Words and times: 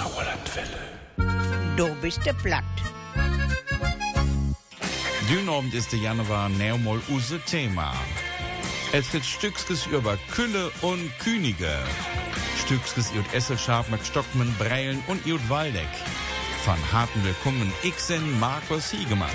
Sauerlandwelle. 0.00 1.76
Du 1.76 1.94
bist 2.00 2.24
der 2.24 2.32
Platt. 2.32 2.64
Dünabend 5.28 5.74
ist 5.74 5.92
der 5.92 5.98
Januar 5.98 6.48
neumol 6.48 7.02
use 7.10 7.38
Thema. 7.40 7.92
Es 8.92 9.12
gibt 9.12 9.26
Stückskes 9.26 9.84
über 9.86 10.16
Külle 10.30 10.70
und 10.80 11.10
Künige. 11.18 11.76
Stückskes 12.64 13.10
über 13.10 13.34
Esselscharf 13.34 13.90
mit 13.90 14.04
Stockmann, 14.06 14.54
Breilen 14.58 15.02
und 15.06 15.26
über 15.26 15.46
Waldeck. 15.50 15.94
Von 16.64 16.78
harten 16.92 17.22
Willkommen 17.22 17.70
Ixen 17.82 18.40
Markus 18.40 18.90
Hiegemann. 18.90 19.28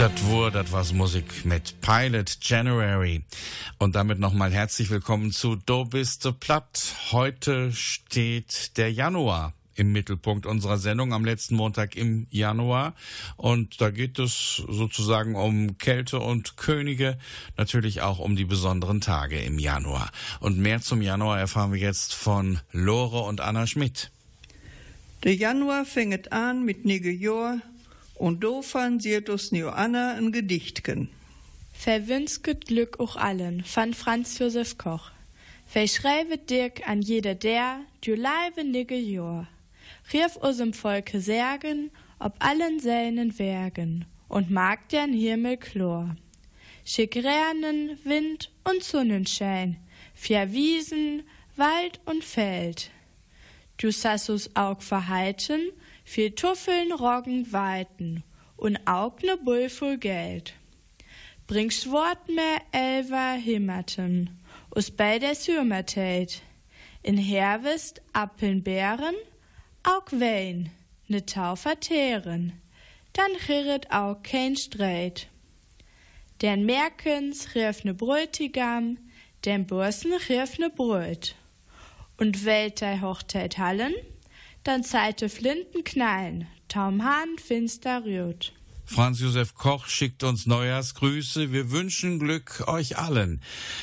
Das 0.00 0.32
war, 0.32 0.50
das 0.50 0.72
war's 0.72 0.94
Musik 0.94 1.44
mit 1.44 1.82
Pilot 1.82 2.38
January. 2.40 3.22
Und 3.78 3.96
damit 3.96 4.18
nochmal 4.18 4.50
herzlich 4.50 4.88
willkommen 4.88 5.30
zu 5.30 5.56
Do 5.56 5.84
bist 5.84 6.24
du 6.24 6.32
platt. 6.32 6.94
Heute 7.12 7.70
steht 7.74 8.78
der 8.78 8.90
Januar 8.90 9.52
im 9.74 9.92
Mittelpunkt 9.92 10.46
unserer 10.46 10.78
Sendung 10.78 11.12
am 11.12 11.26
letzten 11.26 11.54
Montag 11.54 11.96
im 11.96 12.26
Januar. 12.30 12.94
Und 13.36 13.82
da 13.82 13.90
geht 13.90 14.18
es 14.18 14.62
sozusagen 14.66 15.34
um 15.34 15.76
Kälte 15.76 16.18
und 16.18 16.56
Könige, 16.56 17.18
natürlich 17.58 18.00
auch 18.00 18.20
um 18.20 18.36
die 18.36 18.46
besonderen 18.46 19.02
Tage 19.02 19.38
im 19.42 19.58
Januar. 19.58 20.10
Und 20.40 20.56
mehr 20.56 20.80
zum 20.80 21.02
Januar 21.02 21.38
erfahren 21.38 21.74
wir 21.74 21.78
jetzt 21.78 22.14
von 22.14 22.58
Lore 22.72 23.20
und 23.20 23.42
Anna 23.42 23.66
Schmidt. 23.66 24.10
Der 25.24 25.34
Januar 25.34 25.84
fängt 25.84 26.32
an 26.32 26.64
mit 26.64 26.86
nige 26.86 27.10
Jahr 27.10 27.60
und 28.20 28.44
do 28.44 28.60
fansiert 28.60 29.30
us 29.30 29.50
Neo 29.50 29.70
Anna 29.70 30.14
ein 30.14 30.30
Gedichtchen. 30.30 31.08
Verwünsket 31.72 32.66
Glück 32.66 33.00
auch 33.00 33.16
allen, 33.16 33.64
von 33.64 33.94
Franz 33.94 34.38
Josef 34.38 34.76
Koch. 34.76 35.10
Verschreibt 35.66 36.50
Dirk 36.50 36.86
an 36.86 37.00
jeder 37.00 37.34
der, 37.34 37.80
du 38.04 38.14
leibende 38.14 38.94
Jahr. 38.94 39.48
Rief 40.12 40.36
usem 40.42 40.74
Volke 40.74 41.20
Särgen, 41.20 41.90
ob 42.18 42.34
allen 42.40 42.78
seinen 42.78 43.38
Werken, 43.38 44.04
und 44.28 44.50
mag 44.50 44.88
dern 44.90 45.14
Himmel 45.14 45.56
chlor. 45.56 46.14
Schick 46.84 47.16
Ränen, 47.16 47.98
Wind 48.04 48.50
und 48.64 48.82
Sonnenschein, 48.82 49.76
vier 50.12 50.52
Wiesen, 50.52 51.22
Wald 51.56 52.00
und 52.04 52.22
Feld. 52.22 52.90
Du 53.78 53.90
sassus 53.90 54.54
Aug 54.54 54.82
verhalten, 54.82 55.72
viel 56.10 56.32
Tuffeln, 56.32 56.90
Roggen, 56.90 57.52
Weiten 57.52 58.24
und 58.56 58.84
Aug 58.84 59.22
ne 59.22 59.36
Bull 59.36 59.68
voll 59.68 59.96
Geld. 59.96 60.54
Bringst 61.46 61.88
Wort 61.88 62.28
mehr 62.28 62.60
Elver 62.72 63.34
Himmerten, 63.34 64.36
us 64.74 64.90
bei 64.90 65.20
der 65.20 65.36
Sürmertät. 65.36 66.42
In 67.04 67.16
Herwist 67.16 68.02
Appeln 68.12 68.64
Beeren, 68.64 69.14
Aug 69.84 70.10
Wein, 70.10 70.72
ne 71.06 71.24
Tau 71.24 71.54
verteeren. 71.54 72.54
Dann 73.12 73.30
chirret 73.46 73.92
Aug 73.92 74.24
kein 74.24 74.56
Streit. 74.56 75.28
Den 76.42 76.66
Merkens 76.66 77.54
rief 77.54 77.84
ne 77.84 77.94
Brültigam, 77.94 78.98
den 79.44 79.64
Bursen 79.64 80.12
rief 80.28 80.58
ne 80.58 80.70
Brüt. 80.70 81.36
Und 82.18 82.44
Weltei 82.44 82.98
Hochzeit 83.00 83.58
hallen, 83.58 83.94
dann 84.64 84.84
zeite 84.84 85.28
Flinten 85.28 85.84
knallen, 85.84 86.46
taum 86.68 87.04
Hahn 87.04 87.38
finster 87.38 88.04
rührt. 88.04 88.52
Franz 88.92 89.20
Josef 89.20 89.54
Koch 89.54 89.86
schickt 89.86 90.24
uns 90.24 90.46
Neujahrsgrüße. 90.46 91.52
Wir 91.52 91.70
wünschen 91.70 92.18
Glück 92.18 92.64
euch 92.66 92.98
allen. 92.98 93.40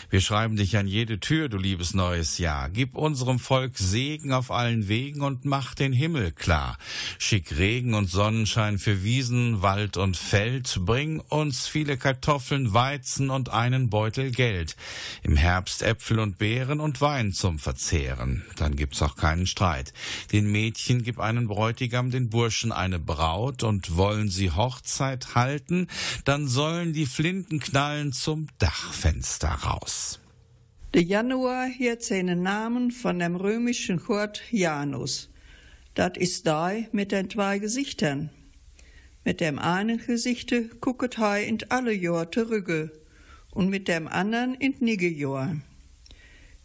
Wir 0.09 0.19
schreiben 0.19 0.57
dich 0.57 0.75
an 0.75 0.85
jede 0.85 1.21
Tür, 1.21 1.47
du 1.47 1.57
liebes 1.57 1.93
neues 1.93 2.39
Jahr. 2.39 2.69
Gib 2.69 2.93
unserem 2.93 3.39
Volk 3.39 3.77
Segen 3.77 4.33
auf 4.33 4.51
allen 4.51 4.89
Wegen 4.89 5.21
und 5.21 5.45
mach 5.45 5.75
den 5.75 5.93
Himmel 5.93 6.33
klar. 6.33 6.77
Schick 7.19 7.57
Regen 7.57 7.93
und 7.93 8.09
Sonnenschein 8.09 8.79
für 8.79 9.01
Wiesen, 9.01 9.61
Wald 9.61 9.95
und 9.95 10.17
Feld. 10.17 10.77
Bring 10.81 11.21
uns 11.21 11.67
viele 11.67 11.95
Kartoffeln, 11.95 12.73
Weizen 12.73 13.29
und 13.29 13.47
einen 13.47 13.89
Beutel 13.89 14.31
Geld. 14.31 14.75
Im 15.23 15.37
Herbst 15.37 15.83
Äpfel 15.83 16.19
und 16.19 16.37
Beeren 16.37 16.81
und 16.81 16.99
Wein 16.99 17.31
zum 17.31 17.59
Verzehren. 17.59 18.45
Dann 18.57 18.75
gibt's 18.75 19.01
auch 19.01 19.15
keinen 19.15 19.47
Streit. 19.47 19.93
Den 20.33 20.51
Mädchen 20.51 21.01
gib 21.01 21.21
einen 21.21 21.47
Bräutigam, 21.47 22.11
den 22.11 22.29
Burschen 22.29 22.73
eine 22.73 22.99
Braut 22.99 23.63
und 23.63 23.95
wollen 23.95 24.29
sie 24.29 24.51
Hochzeit 24.51 24.96
halten, 24.99 25.87
dann 26.25 26.47
sollen 26.47 26.93
die 26.93 27.05
Flinten 27.05 27.59
knallen 27.59 28.13
zum 28.13 28.47
Dachfenster 28.59 29.49
raus. 29.49 30.19
Der 30.93 31.03
Januar 31.03 31.67
hat 31.67 32.03
seinen 32.03 32.43
Namen 32.43 32.91
von 32.91 33.19
dem 33.19 33.35
römischen 33.35 33.97
Gott 33.97 34.41
Janus. 34.51 35.29
Das 35.93 36.13
ist 36.17 36.47
da 36.47 36.71
mit 36.91 37.11
den 37.11 37.29
zwei 37.29 37.59
Gesichtern. 37.59 38.29
Mit 39.25 39.41
dem 39.41 39.59
einen 39.59 39.97
Gesichte 39.97 40.69
gucket 40.79 41.17
er 41.19 41.43
in 41.43 41.59
alle 41.69 41.93
Jahr 41.93 42.31
zurück 42.31 42.91
und 43.51 43.69
mit 43.69 43.87
dem 43.87 44.07
anderen 44.07 44.55
in 44.55 44.75
nige 44.79 45.09
Jahr. 45.09 45.57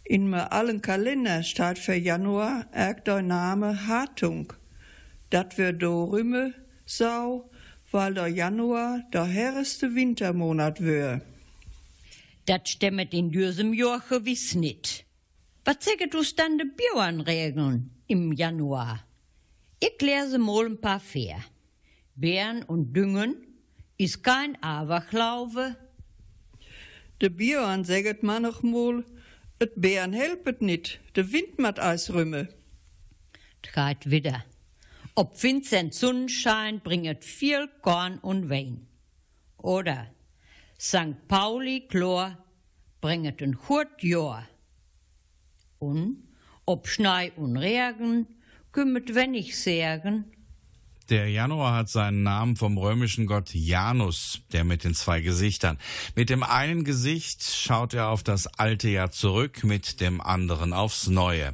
In 0.05 0.31
mir 0.31 0.53
allen 0.53 0.83
Kalender 0.83 1.43
steht 1.43 1.79
für 1.79 1.95
Januar 1.95 2.67
auch 2.73 3.01
der 3.01 3.23
Name 3.23 3.87
Hartung. 3.87 4.53
Dat 5.31 5.59
wird 5.59 5.83
do 5.83 6.05
Rümme 6.05 6.55
sau, 6.85 7.51
weil 7.93 8.15
der 8.15 8.29
Januar 8.29 9.03
der 9.13 9.25
herreste 9.25 9.95
Wintermonat 9.95 10.81
wär. 10.81 11.21
Dat 12.47 12.69
stemmet 12.69 13.15
in 13.15 13.31
diesem 13.31 13.73
Jahr 13.73 14.03
gewiss 14.09 14.55
nicht. 14.55 15.05
Was 15.65 15.77
säget 15.85 16.13
du 16.13 16.23
dann 16.37 16.59
de 16.59 16.67
Bauernregeln 16.67 17.91
im 18.09 18.33
Januar? 18.33 19.05
Ich 19.79 20.01
lese 20.01 20.39
mal 20.39 20.67
ein 20.67 20.81
paar 20.81 21.01
vor. 21.01 21.45
Bären 22.17 22.63
und 22.65 22.93
Düngen 22.93 23.37
ist 23.97 24.23
kein 24.23 24.61
Aberglaube. 24.63 25.77
De 27.21 27.29
Björn 27.29 27.85
säget 27.85 28.23
man 28.23 28.43
noch 28.43 28.63
mal, 28.63 29.05
et 29.61 29.81
Bären 29.81 30.13
helpet 30.13 30.61
nit, 30.61 30.99
de 31.15 31.33
Wind 31.33 31.59
mat 31.59 31.79
Eis 31.79 32.13
rümme. 32.13 32.49
Trat 33.63 34.11
wieder. 34.11 34.45
Ob 35.15 35.43
Vincent 35.43 35.93
Sonnenschein 35.93 36.81
bringet 36.81 37.23
viel 37.23 37.69
Korn 37.83 38.19
und 38.19 38.49
Wein. 38.49 38.87
Oder 39.59 40.07
St. 40.81 41.29
Pauli 41.29 41.87
Chlor 41.87 42.39
bringet 43.03 43.43
ein 43.43 43.59
Hurt 43.69 44.03
Jahr. 44.03 44.49
Und 45.79 46.29
ob 46.65 46.89
Schnei 46.89 47.31
und 47.33 47.59
Regen 47.59 48.27
kümmet 48.73 49.15
wenig 49.15 49.59
Särgen. 49.59 50.33
Der 51.11 51.29
Januar 51.29 51.75
hat 51.75 51.91
seinen 51.91 52.23
Namen 52.23 52.57
vom 52.57 52.79
römischen 52.79 53.27
Gott 53.27 53.53
Janus, 53.53 54.41
der 54.53 54.65
mit 54.65 54.83
den 54.83 54.95
zwei 54.95 55.21
Gesichtern. 55.21 55.77
Mit 56.15 56.31
dem 56.31 56.43
einen 56.43 56.85
Gesicht 56.85 57.43
schaut 57.43 57.93
er 57.93 58.09
auf 58.09 58.23
das 58.23 58.47
alte 58.47 58.89
Jahr 58.89 59.11
zurück, 59.11 59.63
mit 59.63 60.01
dem 60.01 60.23
anderen 60.23 60.73
aufs 60.73 61.09
neue. 61.09 61.53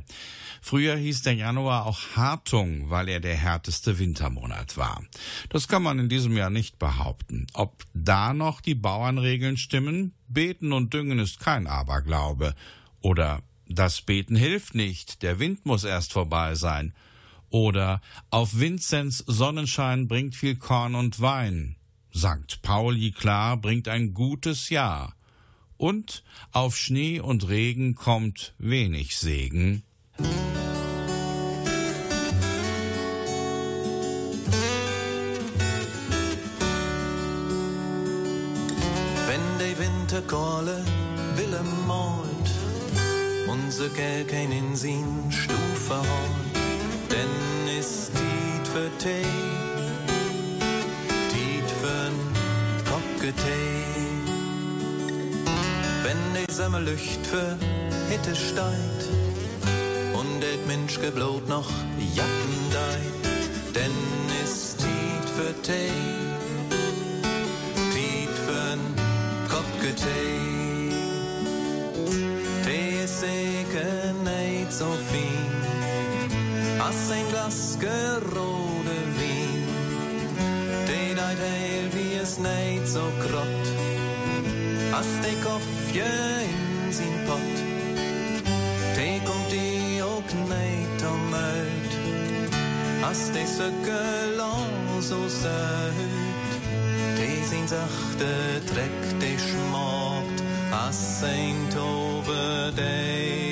Früher 0.61 0.97
hieß 0.97 1.23
der 1.23 1.35
Januar 1.35 1.87
auch 1.87 2.01
Hartung, 2.17 2.91
weil 2.91 3.09
er 3.09 3.21
der 3.21 3.37
härteste 3.37 3.99
Wintermonat 3.99 4.77
war. 4.77 5.03
Das 5.49 5.69
kann 5.69 5.83
man 5.83 5.99
in 5.99 6.09
diesem 6.09 6.37
Jahr 6.37 6.51
nicht 6.51 6.79
behaupten. 6.79 7.47
Ob 7.55 7.85
da 7.95 8.35
noch 8.35 8.61
die 8.61 8.75
Bauernregeln 8.75 9.57
stimmen? 9.57 10.15
Beten 10.29 10.73
und 10.73 10.93
Düngen 10.93 11.19
ist 11.19 11.41
kein 11.41 11.67
Aberglaube. 11.67 12.55
Oder 13.01 13.43
das 13.67 14.01
Beten 14.01 14.37
hilft 14.37 14.75
nicht, 14.75 15.23
der 15.23 15.39
Wind 15.39 15.67
muss 15.67 15.85
erst 15.85 16.13
vorbei 16.13 16.55
sein. 16.55 16.95
Oder 17.51 18.01
auf 18.31 18.59
Vinzenz 18.59 19.25
Sonnenschein 19.27 20.09
bringt 20.09 20.35
viel 20.35 20.57
Korn 20.57 20.95
und 20.95 21.21
Wein. 21.21 21.77
Sankt 22.13 22.63
Pauli 22.63 23.11
klar 23.11 23.57
bringt 23.57 23.89
ein 23.89 24.15
gutes 24.15 24.71
Jahr. 24.71 25.15
Und 25.77 26.25
auf 26.51 26.77
Schnee 26.77 27.21
und 27.21 27.49
Regen 27.49 27.95
kommt 27.95 28.55
wenig 28.59 29.17
Segen. 29.17 29.83
Wenn 30.19 30.29
die 39.61 39.79
Winterkohle 39.79 40.85
Wille 41.37 41.63
malt, 41.87 42.51
unser 43.47 43.89
Geld 43.91 44.29
kein 44.29 44.51
in 44.51 44.75
sin 44.75 45.31
Stufe 45.31 45.95
holt, 45.95 46.57
denn 47.11 47.79
ist 47.79 48.11
Tiet 48.15 48.69
für 48.73 48.91
Tee, 48.99 49.23
Tiet 51.31 51.71
für'n 51.81 52.19
Kopgetee. 52.91 53.85
Wenn 56.03 56.19
die 56.35 56.53
Sommer 56.53 56.81
Lücht 56.81 57.25
für 57.25 57.57
Hitte 58.09 58.35
steigt 58.35 58.98
Mensch 60.89 61.01
geblot 61.03 61.47
noch 61.51 61.69
Jacken 62.15 62.61
deit, 62.73 63.75
denn 63.75 63.93
ist 64.43 64.79
Tiet 64.79 65.29
für 65.37 65.53
Tee, 65.61 65.91
Tiet 67.93 68.35
für'n 68.47 68.81
Kopgetee. 69.51 70.95
Tee 72.65 73.05
ist 73.05 73.21
sicher 73.21 74.15
nicht 74.25 74.73
so 74.73 74.87
fin, 75.13 75.53
als 76.81 77.11
ein 77.11 77.29
Glas 77.33 77.77
gerode 77.79 78.99
Wien. 79.19 79.69
Tee 80.87 81.15
deit 81.15 81.39
heil 81.39 81.87
wie 81.93 82.17
es 82.17 82.39
nicht 82.39 82.89
so 82.89 83.03
grott, 83.21 83.67
als 84.97 85.21
de 85.21 85.35
Koffje 85.45 86.09
in 86.49 86.91
sin 86.91 87.27
Pott. 87.27 87.57
Tee 88.97 89.21
kommt 89.27 89.53
die 89.53 89.78
niet 90.35 91.05
om 91.07 91.35
uit, 91.35 91.93
als 93.03 93.33
de 93.33 93.45
sukkel 93.57 94.39
so 95.03 95.29
zuid. 95.29 95.95
Die 97.17 97.45
zijn 97.49 97.69
zachte 97.69 98.35
trek, 98.65 99.21
die 99.21 99.39
schmockt, 99.39 100.43
als 100.87 101.23
ein 101.23 101.69
Tove, 101.69 102.73
die 102.75 103.48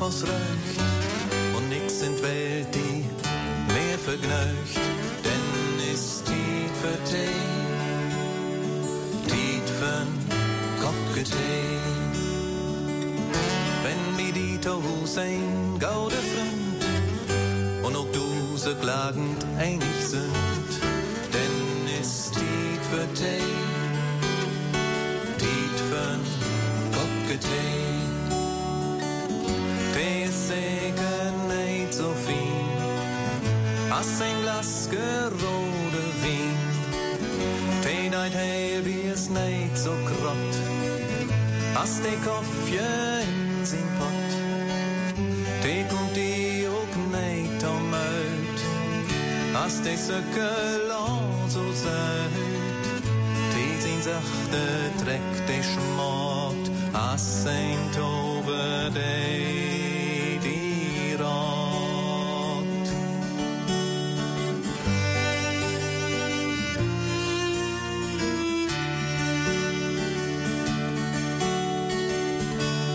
Röcht 0.00 0.80
und 1.56 1.68
nix 1.68 2.02
in 2.02 2.20
Welt 2.20 2.66
die 2.74 3.04
mehr 3.72 3.98
vergnügt, 3.98 4.76
denn 5.24 5.94
ist 5.94 6.24
die 6.26 6.68
für 6.80 6.98
Tee, 7.08 7.28
die 9.26 9.62
Kopgetee. 10.82 11.78
Wenn 13.84 14.16
mir 14.16 14.32
die 14.32 14.58
Tohus 14.58 15.16
Was 49.64 49.82
deze 49.82 50.22
gelang 50.32 51.50
so 51.50 51.72
zuid. 51.72 52.34
Die 53.54 53.80
zijn 53.80 54.02
zachte 54.02 54.90
trek, 55.04 55.46
die 55.46 55.62
schmacht, 55.62 56.70
als 56.92 57.42
zijn 57.42 58.02
over 58.02 58.92
de 58.92 60.36
die 60.40 61.16
rot. 61.16 62.88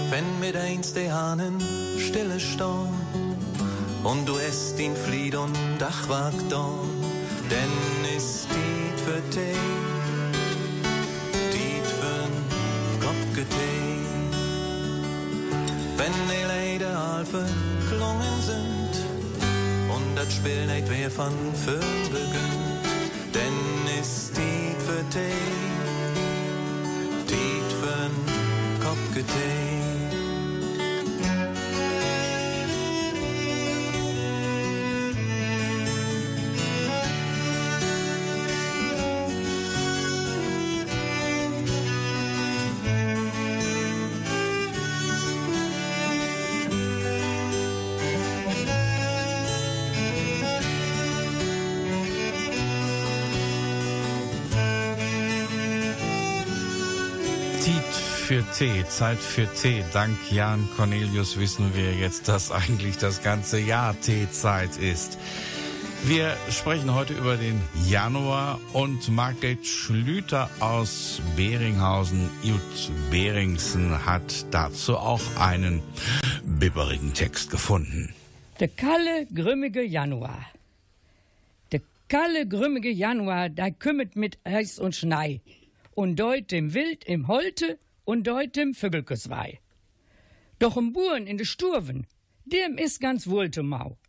Wenn 0.09 0.39
mit 0.39 0.55
eins 0.55 0.93
die 0.93 1.09
Hahnen 1.09 1.61
stille 1.97 2.39
staunt, 2.39 3.09
und 4.03 4.25
du 4.27 4.38
esst 4.38 4.79
ihn 4.79 4.96
Flied 4.96 5.36
und 5.36 5.56
Dachwag 5.77 6.34
denn 7.50 8.15
ist 8.18 8.48
die 8.50 9.03
für 9.03 9.22
dich, 9.36 9.58
die 11.53 11.82
für'n 11.98 12.36
Kopf. 13.00 13.15
Wenn 15.98 16.13
die 16.32 16.44
Leute 16.53 16.98
all 16.98 17.25
verklungen 17.25 18.41
sind 18.41 18.94
und 19.96 20.15
das 20.15 20.34
Spiel 20.34 20.65
nicht 20.68 20.88
wer 20.89 21.10
von 21.12 21.34
Föhn 21.65 22.10
beginnt, 22.12 22.86
denn 23.34 24.00
ist 24.00 24.38
die 24.38 24.75
für 24.86 25.03
dich, 25.15 25.34
die 27.27 27.62
für'n 27.79 28.15
Kopf. 28.84 29.78
Tee, 58.58 58.84
Zeit 58.88 59.20
für 59.20 59.48
Tee. 59.53 59.84
Dank 59.94 60.18
Jan 60.32 60.68
Cornelius 60.75 61.38
wissen 61.39 61.75
wir 61.75 61.94
jetzt, 61.94 62.27
dass 62.27 62.51
eigentlich 62.51 62.98
das 62.98 63.22
ganze 63.22 63.60
Jahr 63.60 64.00
Teezeit 64.01 64.77
ist. 64.77 65.18
Wir 66.03 66.36
sprechen 66.50 66.94
heute 66.96 67.13
über 67.13 67.38
den 67.38 67.62
Januar 67.88 68.60
und 68.74 69.10
Margret 69.10 69.65
Schlüter 69.65 70.50
aus 70.60 71.22
Beringhausen, 71.36 72.29
Jut 72.41 72.91
Beringsen, 73.12 74.06
hat 74.06 74.46
dazu 74.51 74.98
auch 74.98 75.22
einen 75.38 75.82
bibberigen 76.44 77.13
Text 77.13 77.51
gefunden. 77.51 78.13
Der 78.60 78.70
kalle, 78.70 79.27
grimmige 79.34 79.84
Januar. 79.84 80.46
Der 81.72 81.82
kalle, 82.08 82.48
grimmige 82.48 82.89
Januar, 82.89 83.50
da 83.50 83.70
kümmert 83.70 84.15
mit 84.15 84.38
Eis 84.44 84.79
und 84.79 84.96
Schnei. 84.96 85.41
Und 85.94 86.15
deut 86.15 86.51
dem 86.51 86.74
Wild 86.74 87.03
im 87.03 87.27
Holte 87.27 87.77
und 88.10 88.25
deut 88.25 88.56
dem 88.56 88.74
Vögelkeswei. 88.74 89.60
Doch 90.58 90.78
im 90.78 90.94
Buren 90.94 91.28
in 91.28 91.38
de 91.38 91.46
Sturven, 91.46 92.08
dem 92.44 92.80
is 92.80 93.00
ganz 93.00 93.28
wohl 93.28 93.51
zu 93.51 93.62
Mau. 93.62 94.00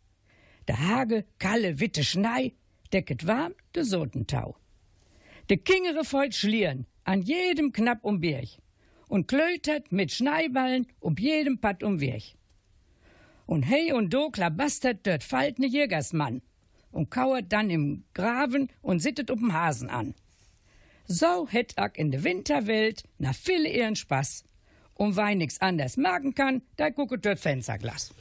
Der 0.67 0.79
Hage, 0.87 1.23
kalle, 1.37 1.79
witte 1.79 2.03
Schnei, 2.03 2.53
decket 2.91 3.27
warm 3.27 3.53
de 3.75 3.83
Sotentau. 3.83 4.57
De 5.51 5.57
Kingere 5.57 6.03
feut 6.03 6.33
schlieren, 6.33 6.87
an 7.03 7.21
jedem 7.21 7.71
Knapp 7.73 8.03
um 8.03 8.19
Birch. 8.19 8.57
Und 9.07 9.27
klötert 9.27 9.91
mit 9.91 10.11
Schneiballen 10.11 10.87
um 10.99 11.15
jedem 11.15 11.59
Patt 11.59 11.83
um 11.83 11.99
Wirch. 11.99 12.35
Und 13.45 13.63
hey 13.63 13.93
und 13.93 14.11
do 14.11 14.31
klabastert 14.31 15.05
dort 15.05 15.23
faltne 15.23 15.67
Jägersmann 15.67 16.41
und 16.91 17.11
kauert 17.11 17.53
dann 17.53 17.69
im 17.69 18.03
Graben 18.15 18.69
und 18.81 18.99
sittet 18.99 19.29
up'm 19.29 19.53
Hasen 19.53 19.91
an. 19.91 20.15
So 21.11 21.45
hätt 21.49 21.77
ak 21.77 21.97
in 21.97 22.09
de 22.09 22.23
Winterwelt 22.23 23.03
na 23.17 23.33
viele 23.33 23.67
ihren 23.67 23.97
Spaß. 23.97 24.45
Und 25.01 25.15
weil 25.15 25.35
nix 25.35 25.59
anders 25.59 25.97
merken 25.97 26.35
kann, 26.35 26.61
da 26.77 26.91
gucket 26.91 27.25
dort 27.25 27.39
Fensterglas. 27.39 28.13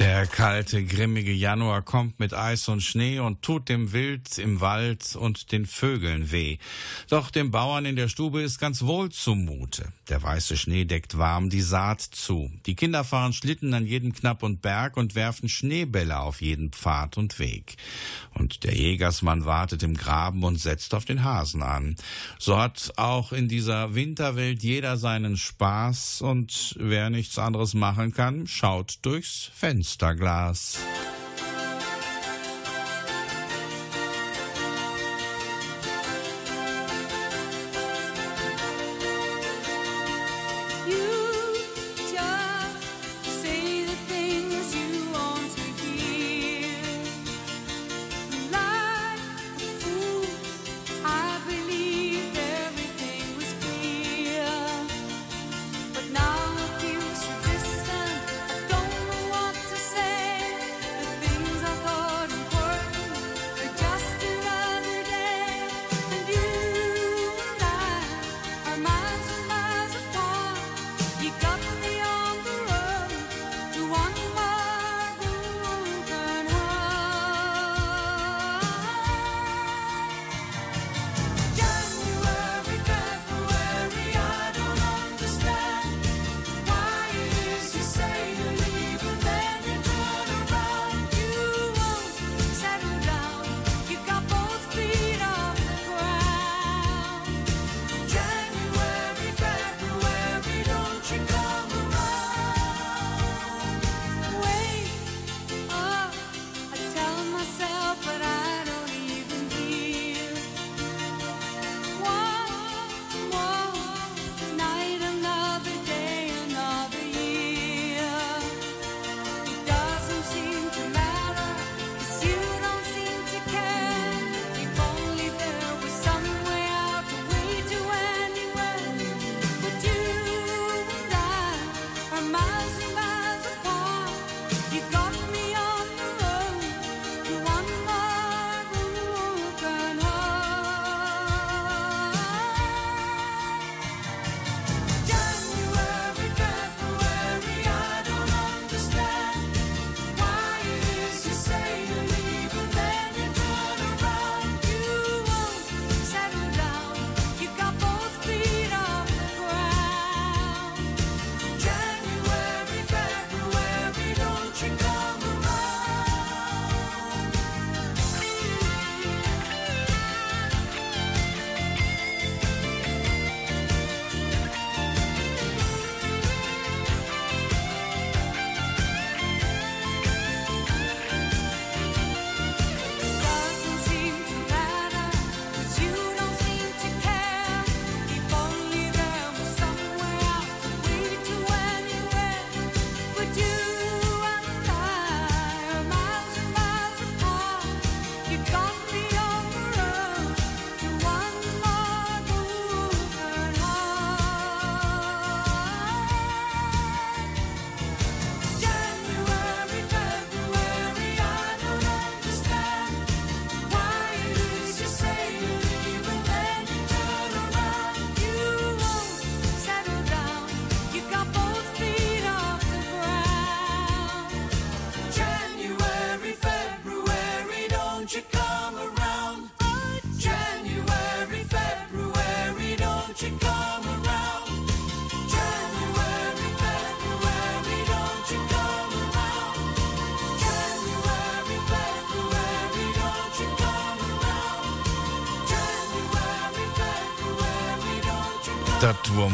Der 0.00 0.26
kalte, 0.26 0.84
grimmige 0.84 1.30
Januar 1.30 1.82
kommt 1.82 2.18
mit 2.18 2.34
Eis 2.34 2.66
und 2.66 2.80
Schnee 2.80 3.20
und 3.20 3.42
tut 3.42 3.68
dem 3.68 3.92
Wild 3.92 4.36
im 4.38 4.60
Wald 4.60 5.14
und 5.14 5.52
den 5.52 5.66
Vögeln 5.66 6.32
weh. 6.32 6.58
Doch 7.08 7.30
dem 7.30 7.52
Bauern 7.52 7.84
in 7.84 7.94
der 7.94 8.08
Stube 8.08 8.42
ist 8.42 8.58
ganz 8.58 8.82
wohl 8.82 9.10
zumute. 9.10 9.92
Der 10.08 10.20
weiße 10.20 10.56
Schnee 10.56 10.86
deckt 10.86 11.18
warm 11.18 11.50
die 11.50 11.60
Saat 11.60 12.00
zu. 12.00 12.50
Die 12.66 12.74
Kinder 12.74 13.04
fahren 13.04 13.32
Schlitten 13.32 13.72
an 13.72 13.86
jedem 13.86 14.12
Knapp 14.12 14.42
und 14.42 14.62
Berg 14.62 14.96
und 14.96 15.14
werfen 15.14 15.48
Schneebälle 15.48 16.18
auf 16.18 16.40
jeden 16.40 16.72
Pfad 16.72 17.16
und 17.16 17.38
Weg. 17.38 17.76
Und 18.34 18.64
der 18.64 18.74
Jägersmann 18.74 19.44
wartet 19.44 19.84
im 19.84 19.96
Graben 19.96 20.42
und 20.42 20.58
setzt 20.58 20.94
auf 20.94 21.04
den 21.04 21.22
Hasen 21.22 21.62
an. 21.62 21.94
So 22.40 22.58
hat 22.58 22.92
auch 22.96 23.32
in 23.32 23.46
dieser 23.46 23.94
Winterwelt 23.94 24.64
jeder 24.64 24.96
seinen 24.96 25.36
Spaß 25.36 25.59
und 26.22 26.74
wer 26.78 27.10
nichts 27.10 27.38
anderes 27.38 27.74
machen 27.74 28.12
kann, 28.12 28.46
schaut 28.46 28.98
durchs 29.02 29.50
Fensterglas. 29.54 30.78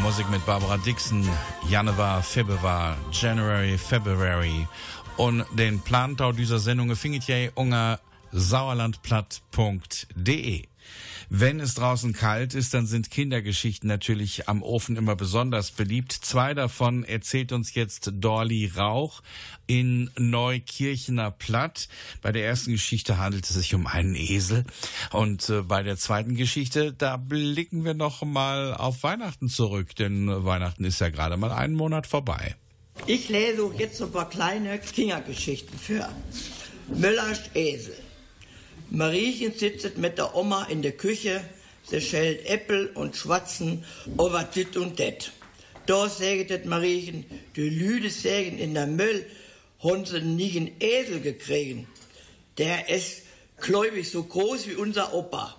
Musik 0.07 0.29
mit 0.29 0.45
Barbara 0.45 0.77
Dixon, 0.77 1.27
Januar, 1.67 2.23
Februar, 2.23 2.95
January, 3.11 3.77
February. 3.77 4.65
Und 5.17 5.43
den 5.51 5.81
Plantau 5.81 6.31
dieser 6.31 6.59
Sendung 6.59 6.95
findet 6.95 7.27
ihr 7.27 7.51
unter 7.55 7.99
sauerlandplatt.de. 8.31 10.63
Wenn 11.29 11.59
es 11.59 11.73
draußen 11.73 12.13
kalt 12.13 12.53
ist, 12.53 12.73
dann 12.73 12.87
sind 12.87 13.11
Kindergeschichten 13.11 13.87
natürlich 13.87 14.47
am 14.47 14.63
Ofen 14.63 14.95
immer 14.95 15.17
besonders 15.17 15.71
beliebt. 15.71 16.13
Zwei 16.13 16.53
davon 16.53 17.03
erzählt 17.03 17.51
uns 17.51 17.73
jetzt 17.73 18.11
Dorli 18.13 18.71
Rauch 18.73 19.21
in 19.67 20.09
Neukirchener 20.17 21.31
Platt. 21.31 21.89
Bei 22.21 22.31
der 22.31 22.45
ersten 22.45 22.71
Geschichte 22.71 23.17
handelt 23.17 23.43
es 23.43 23.55
sich 23.55 23.75
um 23.75 23.87
einen 23.87 24.15
Esel. 24.15 24.63
Und 25.11 25.49
äh, 25.49 25.63
bei 25.63 25.83
der 25.83 25.97
zweiten 25.97 26.35
Geschichte, 26.37 26.93
da 26.93 27.17
blicken 27.17 27.83
wir 27.83 27.93
noch 27.93 28.23
mal 28.23 28.73
auf 28.73 29.03
Weihnachten 29.03 29.49
zurück, 29.49 29.95
denn 29.97 30.45
Weihnachten 30.45 30.85
ist 30.85 31.01
ja 31.01 31.09
gerade 31.09 31.35
mal 31.35 31.51
einen 31.51 31.75
Monat 31.75 32.07
vorbei. 32.07 32.55
Ich 33.05 33.27
lese 33.27 33.69
jetzt 33.77 34.01
ein 34.01 34.11
paar 34.11 34.29
kleine 34.29 34.79
Kindergeschichten 34.79 35.77
für. 35.77 36.07
Müllers 36.87 37.41
Esel. 37.53 38.06
Mariechen 38.89 39.53
sitzt 39.53 39.97
mit 39.97 40.17
der 40.17 40.35
Oma 40.35 40.65
in 40.65 40.81
der 40.81 40.93
Küche, 40.93 41.41
sie 41.83 42.01
schält 42.01 42.45
Äppel 42.45 42.87
und 42.93 43.15
schwatzen 43.15 43.83
over 44.17 44.43
dit 44.43 44.77
und 44.77 44.97
det. 44.97 45.31
Da 45.87 46.09
säget 46.09 46.49
det 46.49 46.65
Mariechen, 46.65 47.25
die 47.55 47.69
Lüde 47.69 48.09
sägen 48.09 48.59
in 48.59 48.73
der 48.73 48.87
Müll, 48.87 49.25
haben 49.79 50.05
sie 50.05 50.21
nie 50.21 50.57
einen 50.57 50.71
Esel 50.79 51.21
gekriegen. 51.21 51.87
Der 52.57 52.89
ist 52.89 53.23
gläubig 53.57 54.09
so 54.09 54.23
groß 54.23 54.67
wie 54.67 54.75
unser 54.75 55.13
Opa. 55.13 55.55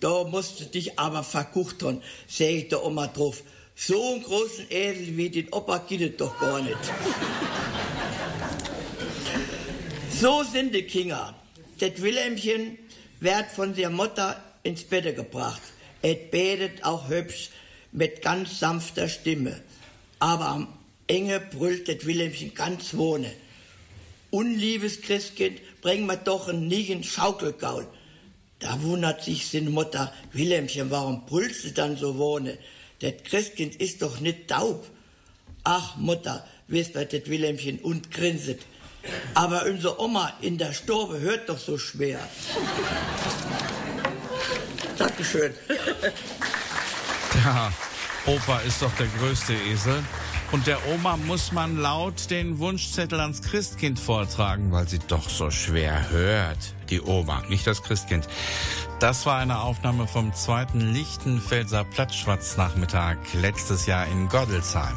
Da 0.00 0.24
musst 0.24 0.60
du 0.60 0.64
dich 0.64 0.98
aber 0.98 1.22
verkucht 1.22 1.82
haben, 1.82 2.02
sägt 2.26 2.72
der 2.72 2.84
Oma 2.84 3.06
drauf. 3.08 3.42
So 3.74 4.12
einen 4.12 4.22
großen 4.22 4.70
Esel 4.70 5.16
wie 5.16 5.30
den 5.30 5.52
Opa 5.52 5.78
gibt 5.78 6.02
es 6.02 6.16
doch 6.16 6.38
gar 6.38 6.60
nicht. 6.62 6.76
So 10.20 10.42
sind 10.42 10.74
die 10.74 10.82
Kinder. 10.82 11.39
Das 11.80 12.02
Wilhelmchen 12.02 12.78
wird 13.20 13.50
von 13.50 13.74
der 13.74 13.88
Mutter 13.88 14.42
ins 14.62 14.84
Bett 14.84 15.16
gebracht. 15.16 15.62
Et 16.02 16.30
betet 16.30 16.84
auch 16.84 17.08
hübsch 17.08 17.48
mit 17.90 18.20
ganz 18.20 18.60
sanfter 18.60 19.08
Stimme. 19.08 19.58
Aber 20.18 20.48
am 20.48 20.68
Enge 21.06 21.40
brüllt 21.40 21.88
das 21.88 22.04
Wilhelmchen 22.04 22.52
ganz 22.52 22.94
wohne. 22.94 23.32
Unliebes 24.30 25.00
Christkind, 25.00 25.58
bring 25.80 26.04
mir 26.04 26.18
doch 26.18 26.48
einen 26.48 26.68
nigen 26.68 27.02
Schaukelgaul. 27.02 27.86
Da 28.58 28.82
wundert 28.82 29.24
sich 29.24 29.48
seine 29.48 29.70
Mutter, 29.70 30.12
Wilhelmchen, 30.32 30.90
warum 30.90 31.24
brüllst 31.24 31.64
du 31.64 31.72
dann 31.72 31.96
so 31.96 32.18
wohne? 32.18 32.58
Das 32.98 33.14
Christkind 33.24 33.76
ist 33.76 34.02
doch 34.02 34.20
nicht 34.20 34.48
taub. 34.48 34.86
Ach, 35.64 35.96
Mutter, 35.96 36.46
wispert 36.68 37.14
das 37.14 37.26
Wilhelmchen 37.26 37.78
und 37.78 38.10
grinset. 38.10 38.60
Aber 39.34 39.64
unsere 39.66 40.00
Oma 40.00 40.32
in 40.40 40.58
der 40.58 40.72
Stube 40.72 41.20
hört 41.20 41.48
doch 41.48 41.58
so 41.58 41.78
schwer. 41.78 42.18
Dankeschön. 44.98 45.54
Ja, 47.44 47.72
Opa 48.26 48.58
ist 48.60 48.82
doch 48.82 48.92
der 48.94 49.06
größte 49.18 49.54
Esel. 49.54 50.02
Und 50.52 50.66
der 50.66 50.78
Oma 50.88 51.16
muss 51.16 51.52
man 51.52 51.78
laut 51.78 52.28
den 52.28 52.58
Wunschzettel 52.58 53.20
ans 53.20 53.40
Christkind 53.40 54.00
vortragen, 54.00 54.72
weil 54.72 54.88
sie 54.88 54.98
doch 54.98 55.28
so 55.28 55.50
schwer 55.50 56.10
hört. 56.10 56.74
Die 56.90 57.00
Oma, 57.00 57.42
nicht 57.48 57.66
das 57.66 57.82
Christkind. 57.82 58.26
Das 58.98 59.26
war 59.26 59.38
eine 59.38 59.60
Aufnahme 59.60 60.08
vom 60.08 60.34
zweiten 60.34 60.80
Lichtenfelser 60.92 61.84
Plattschwatznachmittag 61.84 63.16
letztes 63.40 63.86
Jahr 63.86 64.06
in 64.08 64.28
Goddelsheim. 64.28 64.96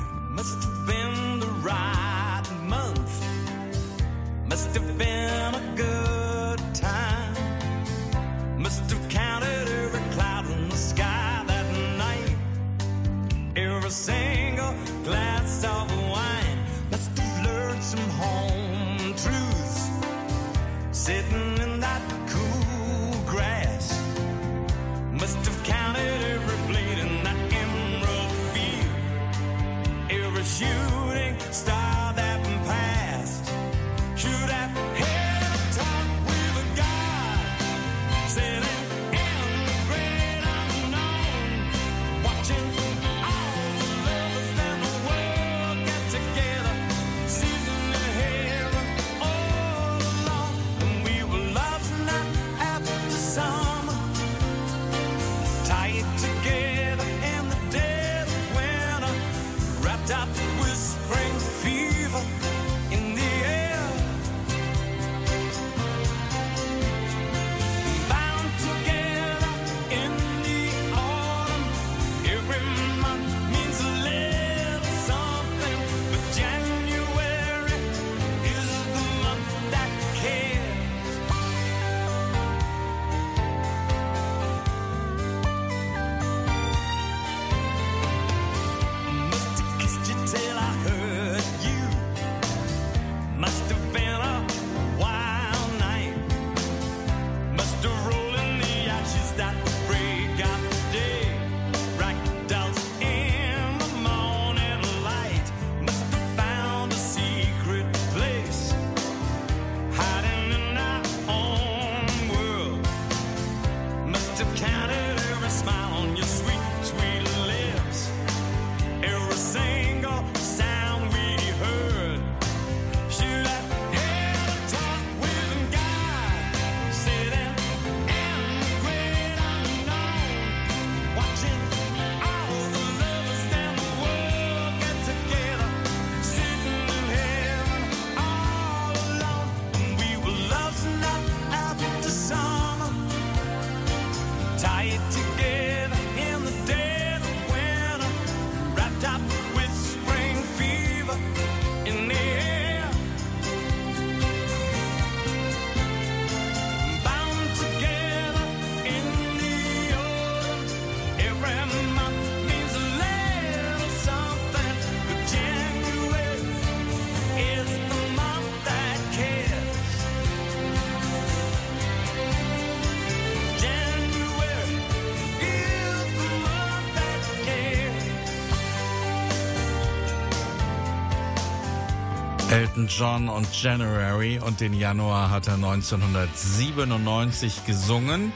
Elton 182.54 182.88
John 182.88 183.30
und 183.30 183.48
January 183.64 184.38
und 184.38 184.62
den 184.62 184.76
Januar 184.76 185.32
hat 185.32 185.48
er 185.48 185.56
1997 185.56 187.66
gesungen. 187.66 188.32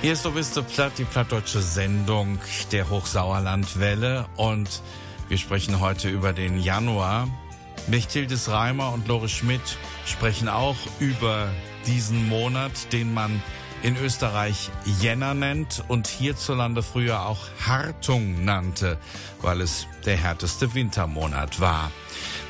Hier 0.00 0.12
ist 0.12 0.22
So 0.22 0.30
bist 0.30 0.56
du 0.56 0.62
platt, 0.62 0.92
die 0.96 1.02
plattdeutsche 1.02 1.60
Sendung 1.60 2.38
der 2.70 2.88
Hochsauerlandwelle 2.88 4.26
und 4.36 4.80
wir 5.26 5.38
sprechen 5.38 5.80
heute 5.80 6.08
über 6.08 6.32
den 6.32 6.60
Januar. 6.60 7.26
Mechthildis 7.88 8.48
Reimer 8.48 8.92
und 8.92 9.08
Lore 9.08 9.28
Schmidt 9.28 9.76
sprechen 10.06 10.48
auch 10.48 10.76
über 11.00 11.48
diesen 11.88 12.28
Monat, 12.28 12.92
den 12.92 13.12
man 13.12 13.42
in 13.82 13.96
Österreich 13.96 14.70
Jänner 15.00 15.34
nennt 15.34 15.82
und 15.88 16.06
hierzulande 16.06 16.84
früher 16.84 17.26
auch 17.26 17.40
Hartung 17.66 18.44
nannte, 18.44 18.98
weil 19.40 19.60
es 19.60 19.88
der 20.06 20.16
härteste 20.16 20.74
Wintermonat 20.74 21.58
war. 21.58 21.90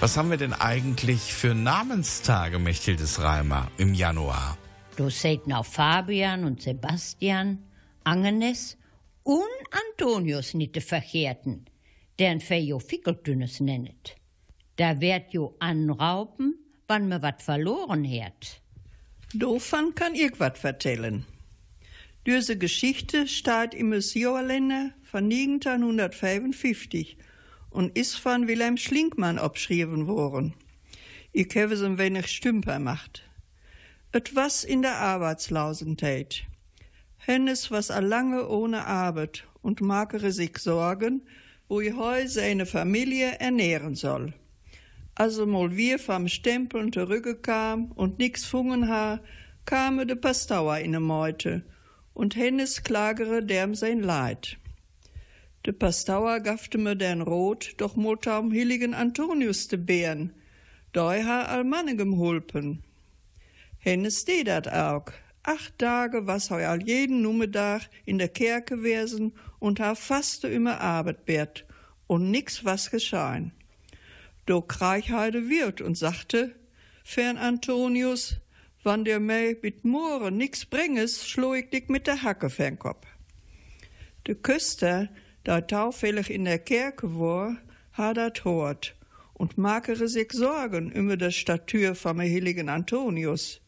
Was 0.02 0.16
haben 0.16 0.30
wir 0.30 0.36
denn 0.36 0.52
eigentlich 0.52 1.32
für 1.32 1.54
Namenstage, 1.54 2.58
Mechthildis 2.58 3.20
Reimer, 3.20 3.70
im 3.78 3.94
Januar? 3.94 4.58
Du 4.96 5.08
seht 5.10 5.46
noch 5.46 5.64
Fabian 5.64 6.42
und 6.42 6.60
Sebastian, 6.60 7.62
Agnes 8.02 8.76
und 9.22 9.44
Antonius 9.70 10.54
nicht 10.54 10.74
de 10.74 10.82
Verkehrten, 10.82 11.66
deren 12.18 12.40
für 12.40 12.56
jo 12.56 12.80
Fickeltünnes 12.80 13.60
nennet. 13.60 14.16
Da 14.74 15.00
werd 15.00 15.32
jo 15.32 15.54
anrauben, 15.60 16.58
wann 16.88 17.06
mir 17.06 17.22
wat 17.22 17.40
verloren 17.40 18.04
hat. 18.04 18.60
Dofan 19.34 19.94
kann 19.94 20.16
ich 20.16 20.40
wat 20.40 20.58
vertellen. 20.58 21.26
Diese 22.26 22.58
Geschichte 22.58 23.28
steht 23.28 23.72
im 23.72 23.90
Missionerländer 23.90 24.90
von 25.04 25.30
1955 25.30 27.18
und 27.72 27.96
ist 27.96 28.16
von 28.16 28.46
Wilhelm 28.48 28.76
Schlinkmann 28.76 29.38
abgeschrieben 29.38 30.06
worden. 30.06 30.54
Ich 31.32 31.48
habe 31.56 31.74
es 31.74 31.82
ein 31.82 31.98
wenig 31.98 32.28
stümper 32.28 32.74
gemacht. 32.74 33.22
Et 34.12 34.36
was 34.36 34.64
in 34.64 34.82
der 34.82 34.98
Arbeitslausentät. 34.98 36.44
Hennes 37.16 37.70
was 37.70 37.90
a 37.90 38.00
lange 38.00 38.46
ohne 38.48 38.86
Arbeit 38.86 39.44
und 39.62 39.80
magere 39.80 40.32
sich 40.32 40.58
Sorgen, 40.58 41.22
wo 41.68 41.80
ich 41.80 41.94
heu 41.94 42.26
seine 42.26 42.66
Familie 42.66 43.38
ernähren 43.38 43.94
soll. 43.94 44.34
Also 45.14 45.46
mal 45.46 45.76
wir 45.76 45.98
vom 45.98 46.28
Stempeln 46.28 46.92
zurückkam 46.92 47.92
und 47.92 48.18
nix 48.18 48.44
fungen 48.44 48.88
ha, 48.88 49.20
kame 49.64 50.04
de 50.04 50.16
Pastauer 50.16 50.78
in 50.78 50.92
de 50.92 51.00
Meute 51.00 51.62
und 52.12 52.36
Hennes 52.36 52.82
klagere 52.82 53.42
derm 53.42 53.74
sein 53.74 54.02
Leid. 54.02 54.58
De 55.64 55.72
Pastauer 55.72 56.40
gaffte 56.40 56.76
mir 56.76 56.96
den 56.96 57.20
Rot, 57.20 57.74
doch 57.76 57.94
multa 57.94 58.38
um 58.38 58.52
heiligen 58.52 58.94
Antonius 58.94 59.68
de 59.68 59.78
Bären, 59.78 60.32
doi 60.92 61.22
ha 61.22 61.42
allmannigem 61.42 62.16
hulpen. 62.16 62.82
Hennes 63.78 64.22
steh 64.22 64.42
dat 64.44 64.66
auch. 64.66 65.12
Acht 65.44 65.78
Tage 65.78 66.26
was 66.26 66.50
heu 66.50 66.66
all 66.66 66.82
jeden 66.82 67.22
Nummedag 67.22 67.88
in 68.04 68.18
der 68.18 68.28
Kerke 68.28 68.82
wesen 68.82 69.32
und 69.60 69.78
ha 69.78 69.94
faste 69.94 70.48
immer 70.48 70.80
Arbeit 70.80 71.24
bert 71.26 71.64
und 72.08 72.30
nix 72.30 72.64
was 72.64 72.90
geschein. 72.90 73.52
Do 74.46 74.62
Kreichheide 74.62 75.48
wird 75.48 75.80
und 75.80 75.96
sagte, 75.96 76.54
Fern 77.04 77.36
Antonius, 77.36 78.36
wann 78.82 79.04
der 79.04 79.20
mei 79.20 79.56
mit 79.62 79.84
Moore 79.84 80.32
nix 80.32 80.64
bringes, 80.64 81.28
schlo 81.28 81.54
ich 81.54 81.70
dich 81.70 81.88
mit 81.88 82.06
der 82.06 82.22
Hacke 82.22 82.50
fern 82.50 82.78
Kopf. 82.78 83.06
De 84.26 84.34
Küster, 84.34 85.08
da 85.44 85.60
taufällig 85.60 86.30
in 86.30 86.44
der 86.44 86.58
Kerke 86.58 87.18
war, 87.18 87.56
ha 87.96 88.14
dat 88.14 88.44
hort 88.44 88.94
und 89.34 89.58
magere 89.58 90.08
sich 90.08 90.32
Sorgen 90.32 90.92
über 90.92 91.16
das 91.16 91.34
Statür 91.34 91.94
vom 91.94 92.20
heiligen 92.20 92.68
Antonius. 92.68 93.60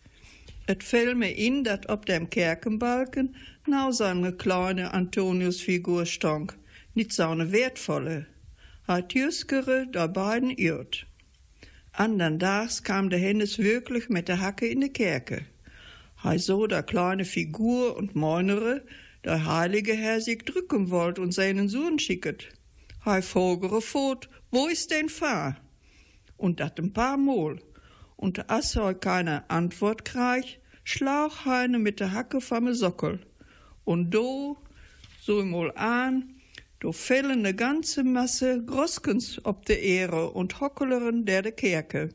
Et 0.66 0.82
fällt 0.82 1.18
mir 1.18 1.34
in, 1.36 1.64
dat 1.64 1.88
ob 1.90 2.06
dem 2.06 2.30
Kerkenbalken 2.30 3.34
nau 3.66 3.90
so 3.90 4.04
eine 4.04 4.32
kleine 4.32 4.94
Antoniusfigur 4.94 6.06
stonk, 6.06 6.56
nicht 6.94 7.12
so 7.12 7.24
eine 7.24 7.52
wertvolle. 7.52 8.26
Hat 8.86 9.12
Jüskere 9.14 9.86
da 9.90 10.06
beiden 10.06 10.50
irrt. 10.50 11.06
Andern 11.92 12.38
Tags 12.38 12.82
kam 12.82 13.10
der 13.10 13.18
Hennes 13.18 13.58
wirklich 13.58 14.08
mit 14.08 14.28
der 14.28 14.40
Hacke 14.40 14.66
in 14.66 14.80
die 14.80 14.92
Kerke. 14.92 15.46
Hei 16.22 16.38
so 16.38 16.66
der 16.66 16.82
kleine 16.82 17.24
Figur 17.24 17.96
und 17.96 18.14
meunere, 18.14 18.82
der 19.24 19.46
heilige 19.46 19.94
Herr 19.94 20.20
sich 20.20 20.44
drücken 20.44 20.90
wollt 20.90 21.18
und 21.18 21.32
seinen 21.32 21.68
Sohn 21.68 21.98
schicket. 21.98 22.48
Hei 23.04 23.22
vogere 23.22 23.80
fort, 23.80 24.28
wo 24.50 24.66
ist 24.66 24.90
denn 24.90 25.08
Fahr? 25.08 25.56
Und 26.36 26.60
dat 26.60 26.78
ein 26.78 26.92
paar 26.92 27.16
Mol. 27.16 27.60
Und 28.16 28.50
as 28.50 28.76
heu 28.76 28.94
keine 28.94 29.48
Antwort 29.50 30.04
kreich, 30.04 30.60
schlauch 30.84 31.44
heine 31.44 31.78
mit 31.78 32.00
der 32.00 32.12
Hacke 32.12 32.40
vom 32.40 32.72
Sockel. 32.74 33.20
Und 33.84 34.10
do, 34.10 34.56
so 35.20 35.44
mol 35.44 35.72
an, 35.74 36.34
do 36.80 36.92
fällen 36.92 37.42
ne 37.42 37.54
ganze 37.54 38.04
Masse 38.04 38.62
Groskens 38.64 39.40
ob 39.44 39.66
de 39.66 39.82
Ehre 39.82 40.30
und 40.30 40.60
Hockeleren 40.60 41.24
der 41.24 41.42
de 41.42 41.52
Kerke. 41.52 42.10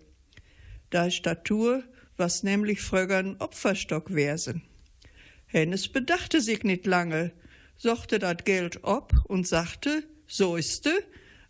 Da 0.89 1.09
Statur, 1.09 1.83
was 2.17 2.43
nämlich 2.43 2.81
frögern 2.81 3.35
Opferstock 3.39 4.13
wärsen. 4.13 4.63
Hennes 5.51 5.87
bedachte 5.87 6.41
sich 6.41 6.63
nicht 6.63 6.85
lange, 6.85 7.31
sochte 7.75 8.19
dat 8.19 8.45
Geld 8.45 8.83
ob 8.83 9.13
und 9.27 9.47
sagte, 9.47 10.03
soiste, 10.27 10.91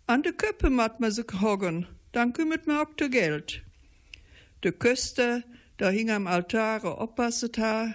an 0.07 0.23
de 0.23 0.31
Köppe 0.31 0.69
mat 0.69 1.01
ma 1.01 1.11
se 1.11 1.25
hoggen, 1.41 1.85
dann 2.13 2.31
kümmert 2.31 2.65
ma 2.65 2.81
auch 2.81 2.93
de 2.95 3.09
Geld. 3.09 3.61
De 4.63 4.71
Köster, 4.71 5.43
da 5.77 5.89
hing 5.89 6.09
am 6.11 6.27
Altare 6.27 6.97
oppasset 6.97 7.57
ha, 7.57 7.93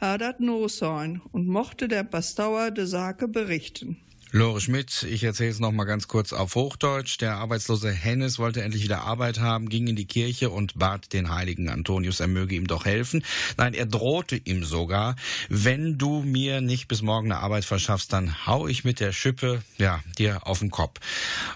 ha 0.00 0.16
dat 0.16 0.40
no 0.40 0.68
sein 0.68 1.20
und 1.32 1.46
mochte 1.46 1.86
der 1.86 2.04
Pastauer 2.04 2.70
de 2.70 2.86
Sake 2.86 3.28
berichten. 3.28 3.98
Lore 4.32 4.60
Schmidt, 4.60 5.04
ich 5.04 5.22
erzähle 5.22 5.50
es 5.50 5.60
noch 5.60 5.70
mal 5.70 5.84
ganz 5.84 6.08
kurz 6.08 6.32
auf 6.32 6.56
Hochdeutsch. 6.56 7.20
Der 7.20 7.36
arbeitslose 7.36 7.92
Hennes 7.92 8.40
wollte 8.40 8.60
endlich 8.60 8.82
wieder 8.82 9.02
Arbeit 9.02 9.38
haben, 9.38 9.68
ging 9.68 9.86
in 9.86 9.94
die 9.94 10.04
Kirche 10.04 10.50
und 10.50 10.76
bat 10.76 11.12
den 11.12 11.32
heiligen 11.32 11.68
Antonius, 11.68 12.18
er 12.18 12.26
möge 12.26 12.56
ihm 12.56 12.66
doch 12.66 12.86
helfen. 12.86 13.24
Nein, 13.56 13.72
er 13.72 13.86
drohte 13.86 14.36
ihm 14.36 14.64
sogar, 14.64 15.14
wenn 15.48 15.96
du 15.96 16.22
mir 16.22 16.60
nicht 16.60 16.88
bis 16.88 17.02
morgen 17.02 17.30
eine 17.30 17.40
Arbeit 17.40 17.64
verschaffst, 17.64 18.12
dann 18.12 18.46
hau 18.46 18.66
ich 18.66 18.82
mit 18.82 18.98
der 18.98 19.12
Schippe, 19.12 19.62
ja, 19.78 20.00
dir 20.18 20.44
auf 20.44 20.58
den 20.58 20.72
Kopf. 20.72 20.98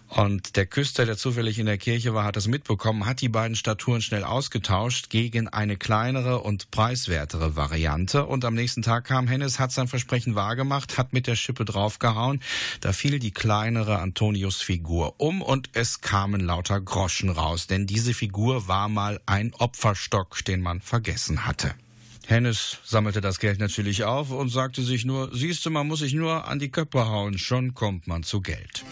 Und 0.07 0.55
der 0.55 0.67
Küster, 0.67 1.05
der 1.07 1.17
zufällig 1.17 1.59
in 1.59 1.67
der 1.67 1.79
Kirche 1.79 2.15
war, 2.15 2.25
hat 2.25 2.37
das 2.37 2.47
mitbekommen, 2.47 3.05
hat 3.05 3.21
die 3.21 3.29
beiden 3.29 3.57
Statuen 3.57 4.01
schnell 4.01 4.23
ausgetauscht 4.23 5.11
gegen 5.11 5.49
eine 5.49 5.77
kleinere 5.77 6.39
und 6.39 6.71
preiswertere 6.71 7.57
Variante. 7.57 8.27
Und 8.27 8.45
am 8.45 8.55
nächsten 8.55 8.83
Tag 8.83 9.07
kam 9.07 9.27
Hennes, 9.27 9.59
hat 9.59 9.73
sein 9.73 9.89
Versprechen 9.89 10.37
wahrgemacht, 10.37 10.99
hat 10.99 11.13
mit 11.13 11.27
der 11.27 11.35
Schippe 11.35 11.65
draufgehauen. 11.65 12.41
Da 12.81 12.93
fiel 12.93 13.19
die 13.19 13.31
kleinere 13.31 13.99
Antonius-Figur 13.99 15.15
um 15.19 15.43
und 15.43 15.71
es 15.73 16.01
kamen 16.01 16.41
lauter 16.41 16.81
Groschen 16.81 17.31
raus, 17.31 17.67
denn 17.67 17.87
diese 17.87 18.15
Figur 18.15 18.69
war 18.69 18.89
mal 18.89 19.21
ein 19.27 19.53
Opferstock, 19.55 20.45
den 20.45 20.61
man 20.61 20.81
vergessen 20.81 21.47
hatte. 21.47 21.75
Hennes 22.27 22.79
sammelte 22.85 23.21
das 23.21 23.41
Geld 23.41 23.59
natürlich 23.59 24.05
auf 24.05 24.31
und 24.31 24.51
sagte 24.51 24.83
sich 24.83 25.05
nur, 25.05 25.35
siehste, 25.35 25.69
man 25.69 25.89
muss 25.89 25.99
sich 25.99 26.15
nur 26.15 26.47
an 26.47 26.61
die 26.61 26.71
Köpfe 26.71 27.07
hauen, 27.07 27.39
schon 27.39 27.75
kommt 27.75 28.07
man 28.07 28.23
zu 28.23 28.41
Geld. 28.41 28.85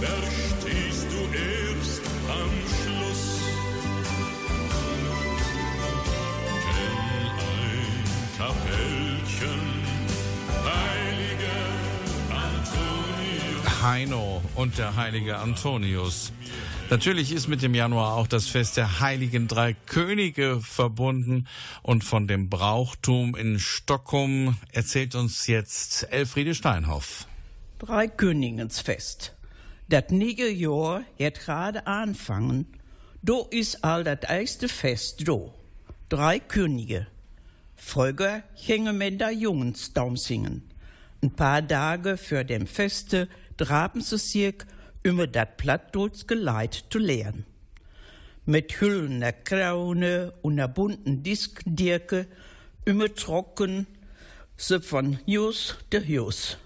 Verstehst 0.00 1.06
du 1.10 1.20
erst 1.36 2.02
am 2.28 2.50
Schluss. 2.66 3.40
Kenn 6.68 7.28
ein 7.38 8.04
Kapellchen, 8.38 9.62
heiliger 10.64 11.64
Antonius. 12.30 13.82
Heino 13.82 14.42
und 14.54 14.78
der 14.78 14.96
heilige 14.96 15.38
Antonius. 15.38 16.32
Natürlich 16.90 17.32
ist 17.32 17.48
mit 17.48 17.62
dem 17.62 17.74
Januar 17.74 18.16
auch 18.16 18.26
das 18.26 18.48
Fest 18.48 18.76
der 18.76 19.00
heiligen 19.00 19.48
drei 19.48 19.72
Könige 19.72 20.60
verbunden 20.60 21.46
und 21.82 22.04
von 22.04 22.28
dem 22.28 22.50
Brauchtum 22.50 23.34
in 23.34 23.58
Stockholm 23.58 24.58
erzählt 24.72 25.14
uns 25.14 25.46
jetzt 25.46 26.12
Elfriede 26.12 26.54
Steinhoff. 26.54 27.26
Drei 27.78 28.08
Königinsfest. 28.08 29.34
Dat 29.92 30.10
nieuwe 30.10 30.56
Jahr 30.56 31.04
het 31.16 31.38
gerade 31.38 31.84
anfangen. 31.84 32.66
Do 33.20 33.46
is 33.48 33.80
al 33.80 34.02
dat 34.02 34.24
erste 34.24 34.68
Fest 34.68 35.24
do. 35.24 35.52
Drei 36.08 36.40
Könige. 36.40 37.06
Früher 37.74 38.42
gingen 38.54 38.96
men 38.96 39.18
da 39.18 39.30
Jungensdaum 39.30 40.16
singen. 40.16 40.62
Ein 41.22 41.34
paar 41.34 41.66
Tage 41.66 42.16
für 42.16 42.42
dem 42.44 42.66
Feste 42.66 43.28
traben 43.56 44.00
sie 44.00 44.16
sich 44.16 44.54
über 45.02 45.26
dat 45.26 45.58
Plattdolz 45.58 46.26
Geleit 46.26 46.84
zu 46.88 46.98
lehren. 46.98 47.44
Mit 48.46 48.80
hüllener 48.80 49.32
Krone 49.32 50.32
und 50.40 50.52
einer 50.52 50.68
bunten 50.68 51.22
Diskdirke 51.22 52.26
übertrocken 52.86 53.86
sie 54.56 54.80
von 54.80 55.18
Jus 55.26 55.76
der 55.90 56.02
Jus. 56.02 56.56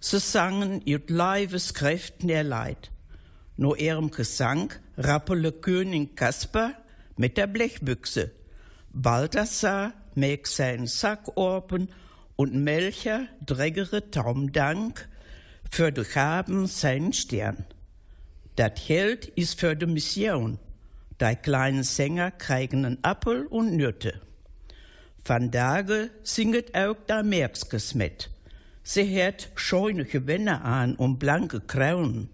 Sangen 0.00 0.80
ihr 0.84 1.00
Leibeskräften 1.06 2.28
der 2.28 2.44
Leid. 2.44 2.90
Nur 3.56 3.78
ihrem 3.78 4.10
Gesang 4.10 4.72
rappele 4.96 5.52
König 5.52 6.16
Kasper 6.16 6.72
mit 7.16 7.36
der 7.36 7.48
Blechbüchse. 7.48 8.30
Balthasar 8.92 9.92
meg 10.14 10.46
seinen 10.46 10.86
Sack 10.86 11.36
orpen 11.36 11.88
und 12.36 12.54
Melcher 12.54 13.26
drägere 13.44 14.10
Taum 14.10 14.52
Dank 14.52 15.08
für 15.70 15.90
de 15.90 16.04
Gaben 16.04 16.66
seinen 16.66 17.12
Stern. 17.12 17.64
Dat 18.56 18.80
Geld 18.86 19.26
ist 19.26 19.58
für 19.58 19.76
de 19.76 19.88
Mission. 19.88 20.58
Die 21.20 21.34
kleinen 21.34 21.82
Sänger 21.82 22.30
kriegen 22.30 22.84
einen 22.84 23.02
Appel 23.02 23.46
und 23.46 23.76
Nürte. 23.76 24.20
Van 25.24 25.50
Dage 25.50 26.10
singet 26.22 26.76
auch 26.76 26.96
da 27.06 27.22
Merkskes 27.22 27.94
mit. 27.94 28.30
Sie 28.90 29.22
hat 29.22 29.50
scheune 29.54 30.06
Gewänne 30.06 30.62
an 30.62 30.94
und 30.94 31.18
blanke 31.18 31.60
Kraunen. 31.60 32.30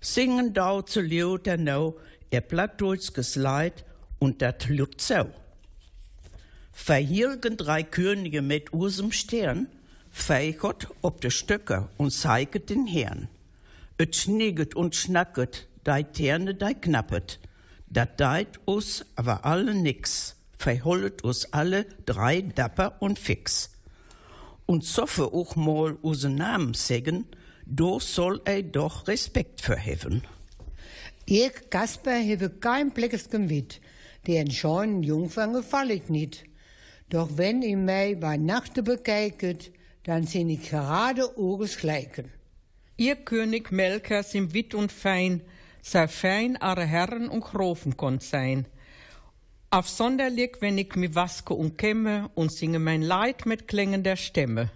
Singen 0.00 0.54
dau 0.54 0.80
zu 0.80 1.02
Leuter 1.02 1.58
nau, 1.58 1.98
er 2.30 2.40
plattdolzges 2.40 3.36
Leid 3.36 3.84
und 4.18 4.40
dat 4.40 4.66
Lutzau. 4.70 5.26
Verhielgen 6.72 7.58
drei 7.58 7.82
Könige 7.82 8.40
mit 8.40 8.72
usem 8.72 9.12
Stern, 9.12 9.66
feichert 10.10 10.88
ob 11.02 11.20
de 11.20 11.30
Stöcker 11.30 11.90
und 11.98 12.12
zeiget 12.12 12.70
den 12.70 12.86
Herrn. 12.86 13.28
Et 13.98 14.16
schnieget 14.16 14.74
und 14.74 14.96
schnacket, 14.96 15.68
dei 15.84 16.02
Terne, 16.02 16.54
dei 16.54 16.72
knappet. 16.72 17.40
Dat 17.90 18.18
deit 18.18 18.58
us 18.66 19.04
aber 19.16 19.44
alle 19.44 19.74
nix, 19.74 20.36
verhollet 20.56 21.22
us 21.24 21.52
alle 21.52 21.84
drei 22.06 22.40
dapper 22.40 23.02
und 23.02 23.18
fix. 23.18 23.68
Und 24.70 24.84
soffe 24.84 25.24
auch 25.32 25.56
mal 25.56 25.98
use 26.00 26.30
Namen 26.30 26.74
sägen, 26.74 27.26
do 27.66 27.98
soll 27.98 28.40
ei 28.44 28.62
doch 28.62 29.08
Respekt 29.08 29.60
verheven. 29.60 30.22
Ich, 31.26 31.70
Kasper, 31.70 32.20
habe 32.20 32.50
kein 32.50 32.92
Blickes 32.92 33.28
Gewit. 33.28 33.80
Den 34.28 34.48
scheuen 34.48 35.02
Jungfern 35.02 35.54
gefall 35.54 35.90
ich 35.90 36.08
nicht. 36.08 36.44
Doch 37.08 37.30
wenn 37.36 37.62
ihr 37.62 37.76
mich 37.76 38.20
bei 38.20 38.36
Nacht 38.36 38.74
bekijket, 38.84 39.72
dann 40.04 40.28
sind 40.28 40.50
ich 40.50 40.70
gerade 40.70 41.36
Auges 41.36 41.76
gleichen. 41.76 42.30
Ihr 42.96 43.16
König 43.16 43.72
Melker 43.72 44.22
sind 44.22 44.54
wit 44.54 44.76
und 44.76 44.92
fein, 44.92 45.42
sei 45.82 46.06
fein 46.06 46.56
are 46.58 46.86
Herren 46.86 47.28
und 47.28 47.40
Grofen 47.40 47.96
konnt 47.96 48.22
sein. 48.22 48.66
Afsonderlich, 49.72 50.56
wenn 50.58 50.78
ich 50.78 50.96
mi 50.96 51.14
waske 51.14 51.54
und 51.54 51.78
kämme 51.78 52.28
und 52.34 52.52
singe 52.52 52.80
mein 52.80 53.02
Leid 53.02 53.46
mit 53.46 53.68
Klängen 53.68 54.02
der 54.02 54.16
Stämme. 54.16 54.68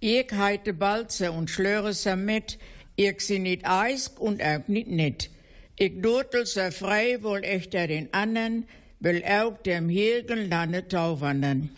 Ich 0.00 0.32
heite 0.32 0.72
Balze 0.72 1.30
und 1.30 1.48
schlöre 1.48 1.92
se 1.92 2.16
mit, 2.16 2.58
ich 2.96 3.20
sie 3.20 3.38
nicht 3.38 3.64
eisk 3.64 4.18
und 4.18 4.42
auch 4.42 4.66
nicht 4.66 4.88
nett. 4.88 5.30
Ich 5.76 6.02
durtel 6.02 6.44
se 6.44 6.72
frei 6.72 7.22
wohl 7.22 7.44
echter 7.44 7.86
den 7.86 8.12
annen, 8.12 8.66
will 8.98 9.22
auch 9.24 9.62
dem 9.62 9.88
Hilgen 9.88 10.50
Lande 10.50 10.88
tauwandern. 10.88 11.70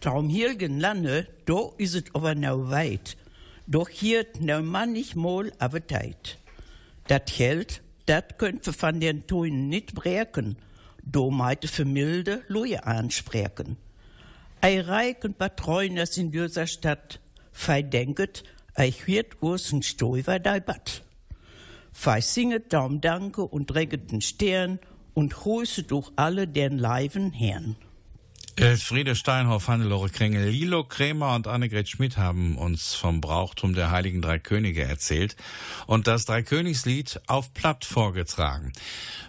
Traum 0.00 0.28
Hilgen 0.28 0.78
Lande, 0.78 1.26
do 1.44 1.74
is 1.76 1.94
het 1.94 2.14
aber 2.14 2.36
nou 2.36 2.70
weit. 2.70 3.16
Doch 3.66 3.88
hier 3.88 4.26
nou 4.38 4.62
manchmal 4.62 5.50
aber 5.58 5.84
tijd. 5.84 6.38
Dat 7.08 7.28
Geld, 7.36 7.80
dat 8.06 8.38
könnt 8.38 8.64
wir 8.64 8.72
von 8.72 9.00
den 9.00 9.26
Tönen 9.26 9.68
nicht 9.68 9.92
breken. 9.94 10.56
Do 11.02 11.30
meite 11.30 11.68
für 11.68 11.84
milde 11.84 12.42
Loje 12.48 12.86
ansprechen. 12.86 13.76
Ei 14.60 14.80
reiken 14.80 15.34
Patroners 15.34 16.16
in 16.16 16.30
dieser 16.30 16.66
Stadt, 16.66 17.20
fei 17.50 17.82
denket, 17.82 18.44
eich 18.74 19.06
wird 19.06 19.42
ursen 19.42 19.82
Stoiver 19.82 20.38
dei 20.38 20.60
Bad. 20.60 21.02
Fei 21.92 22.20
singet 22.20 22.72
Daum 22.72 23.00
Danke 23.00 23.42
und 23.42 23.74
reget 23.74 24.12
den 24.12 24.20
Stern 24.20 24.78
und 25.14 25.34
grüße 25.34 25.82
durch 25.82 26.10
alle 26.16 26.48
den 26.48 26.78
Leiven 26.78 27.32
Herrn. 27.32 27.76
Elfriede 28.56 29.16
Steinhoff, 29.16 29.68
Hannelore 29.68 30.10
Kringel, 30.10 30.50
Lilo 30.50 30.84
Krämer 30.84 31.34
und 31.34 31.46
Annegret 31.46 31.88
Schmidt 31.88 32.18
haben 32.18 32.58
uns 32.58 32.92
vom 32.92 33.22
Brauchtum 33.22 33.74
der 33.74 33.90
Heiligen 33.90 34.20
Drei 34.20 34.38
Könige 34.38 34.82
erzählt 34.84 35.36
und 35.86 36.06
das 36.06 36.26
Dreikönigslied 36.26 37.22
auf 37.28 37.54
Platt 37.54 37.86
vorgetragen. 37.86 38.74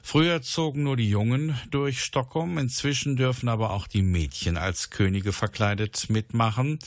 Früher 0.02 0.42
zogen 0.42 0.84
nur 0.84 0.98
die 0.98 1.10
Jungen 1.10 1.58
durch 1.72 2.04
Stockholm, 2.04 2.58
inzwischen 2.58 3.16
dürfen 3.16 3.48
aber 3.48 3.72
auch 3.72 3.88
die 3.88 4.02
Mädchen 4.02 4.58
als 4.58 4.90
Könige 4.90 5.32
verkleidet 5.32 6.10
mitmachen. 6.10 6.80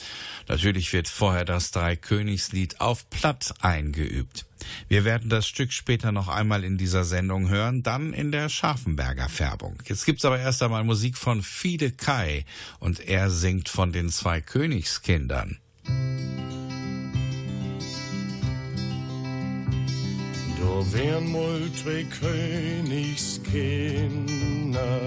Natürlich 0.46 0.92
wird 0.92 1.09
vorher 1.09 1.46
das 1.46 1.70
Dreikönigslied 1.70 2.83
auf 2.83 3.09
Platt 3.09 3.55
eingeübt. 3.62 4.44
Wir 4.88 5.04
werden 5.04 5.28
das 5.28 5.46
Stück 5.46 5.72
später 5.72 6.12
noch 6.12 6.28
einmal 6.28 6.64
in 6.64 6.78
dieser 6.78 7.04
Sendung 7.04 7.48
hören, 7.48 7.82
dann 7.82 8.12
in 8.12 8.32
der 8.32 8.48
Scharfenberger 8.48 9.28
Färbung. 9.28 9.82
Jetzt 9.86 10.06
gibt's 10.06 10.24
aber 10.24 10.38
erst 10.38 10.62
einmal 10.62 10.84
Musik 10.84 11.16
von 11.16 11.42
Fide 11.42 11.92
Kai 11.92 12.44
und 12.78 13.00
er 13.00 13.30
singt 13.30 13.68
von 13.68 13.92
den 13.92 14.10
zwei 14.10 14.40
Königskindern. 14.40 15.58
Da 20.58 20.92
wären 20.92 21.32
mal 21.32 21.60
zwei 21.74 22.04
Königskinder, 22.20 25.00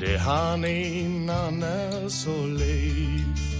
die 0.00 0.18
han 0.18 0.64
einander 0.64 2.08
so 2.08 2.46
lieb. 2.46 3.51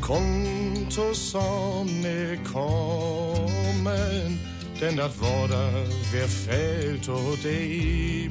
Konnten 0.00 0.88
zusammen 0.88 2.38
kommen, 2.52 4.38
denn 4.80 4.96
dat 4.96 5.10
da, 5.48 5.68
wer 6.12 6.28
fällt 6.28 7.08
o 7.08 7.36
Dieb. 7.42 8.30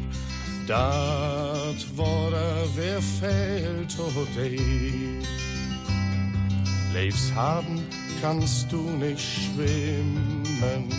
Dat 0.67 1.85
da, 1.97 2.63
wer 2.75 3.01
fällt 3.01 3.99
o 3.99 4.25
Dieb. 4.35 5.27
Leifshaden 6.93 7.83
kannst 8.21 8.71
du 8.71 8.89
nicht 8.91 9.19
schwimmen. 9.19 10.89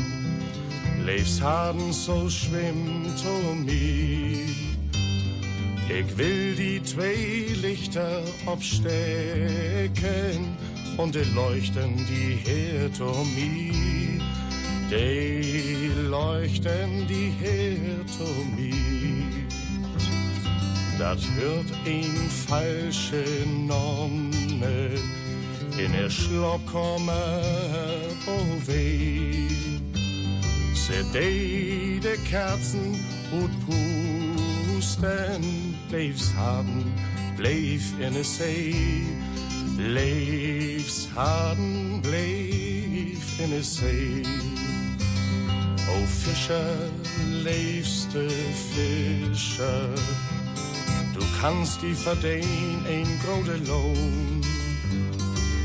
Leifshaden 1.06 1.90
so 1.90 2.28
schwimmt 2.28 3.24
um 3.24 3.64
mich. 3.64 4.65
Ich 5.88 6.18
will 6.18 6.54
die 6.56 6.82
zwei 6.82 7.46
Lichter 7.62 8.22
abstecken 8.44 8.96
und 10.96 11.14
die 11.14 11.24
leuchten 11.34 12.04
die 12.08 12.36
Herd 12.44 13.00
um 13.00 13.34
mich. 13.34 14.22
Die 14.90 15.90
leuchten 16.08 17.06
die 17.08 17.32
Herd 17.40 18.10
um 18.20 18.56
mich. 18.56 19.46
Dat 20.98 21.18
hört 21.38 21.72
ein 21.84 22.30
falsche 22.48 23.24
Nonne 23.46 24.90
in 25.78 25.94
er 25.94 26.10
Schlaf 26.10 26.60
komme, 26.66 27.40
oh 28.26 28.66
weh. 28.66 29.48
Se 30.74 31.04
de 31.12 32.00
de 32.00 32.16
Kerzen 32.30 33.04
und 33.32 33.50
pusten, 34.86 35.74
Leifs 35.90 36.32
haben. 36.34 36.84
Leifs 39.78 41.08
haben, 41.14 42.00
bleif 42.02 43.38
in 43.38 43.50
de 43.50 43.62
See. 43.62 44.22
O 45.88 46.06
Fischer, 46.06 46.76
leefste 47.44 48.28
Fischer, 48.72 49.88
du 51.14 51.20
kannst 51.40 51.82
die 51.82 51.94
verdien 51.94 52.84
ein 52.88 53.20
grote 53.22 53.58
Lohn. 53.66 54.40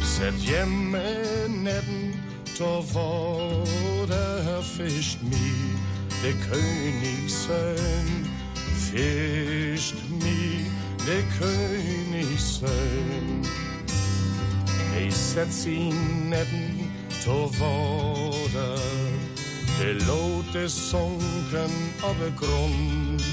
Zet 0.04 0.38
jemme 0.44 1.48
netten, 1.48 2.14
to 2.58 2.84
water 2.94 4.62
fischt 4.62 5.22
mi, 5.22 5.78
de 6.22 6.34
Königssohn. 6.50 8.31
Fischt 8.92 9.96
mi, 10.10 10.66
de 11.06 11.24
Königssohn. 11.40 13.46
Hij 14.68 15.10
zet 15.10 15.54
zien 15.54 16.28
netten, 16.28 16.92
to 17.24 17.50
water, 17.58 18.80
de 19.78 20.04
lood 20.06 20.56
is 20.56 20.90
zonken 20.90 21.72
op 22.04 22.16
de 22.20 22.32
grond. 22.36 23.24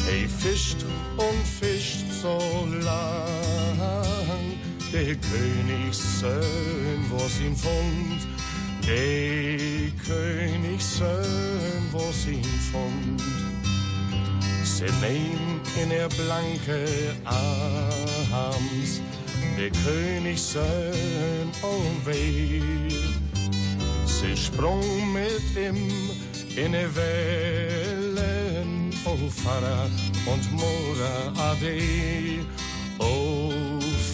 Hij 0.00 0.28
fischt 0.28 0.84
und 1.16 1.46
fischt 1.58 2.04
so 2.20 2.38
lang, 2.82 3.78
der 4.92 5.16
Königssohn, 5.16 7.10
was 7.10 7.38
ihm 7.40 7.56
fand. 7.56 8.26
Der 8.86 9.90
Königssohn, 10.06 11.92
was 11.92 12.26
ihm 12.26 12.42
fand. 12.72 13.47
Se 14.78 14.86
nehm 15.00 15.60
in 15.82 15.90
er 15.90 16.08
blanke 16.08 16.86
Arms, 17.24 19.00
der 19.58 19.70
Königssohn, 19.70 21.50
oh 21.62 21.82
weh. 22.04 22.88
Sie 24.06 24.36
sprung 24.36 25.12
mit 25.12 25.42
ihm 25.56 25.90
in 26.54 26.72
die 26.74 26.94
Wellen, 26.94 28.70
oh 29.04 29.28
Vater 29.28 29.90
und 30.26 30.52
Mutter 30.52 31.32
Ade. 31.36 32.46
Oh 33.00 33.50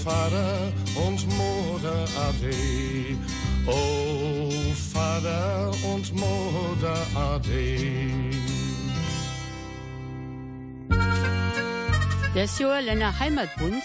Vater 0.02 0.72
und 0.94 1.26
Mutter 1.36 2.08
Ade. 2.26 3.18
Oh 3.66 4.50
Vater 4.94 5.72
und 5.92 6.10
Mutter 6.14 7.06
Ade. 7.14 8.33
Der 12.34 12.48
Sjoerländer 12.48 13.18
Heimatbund 13.18 13.82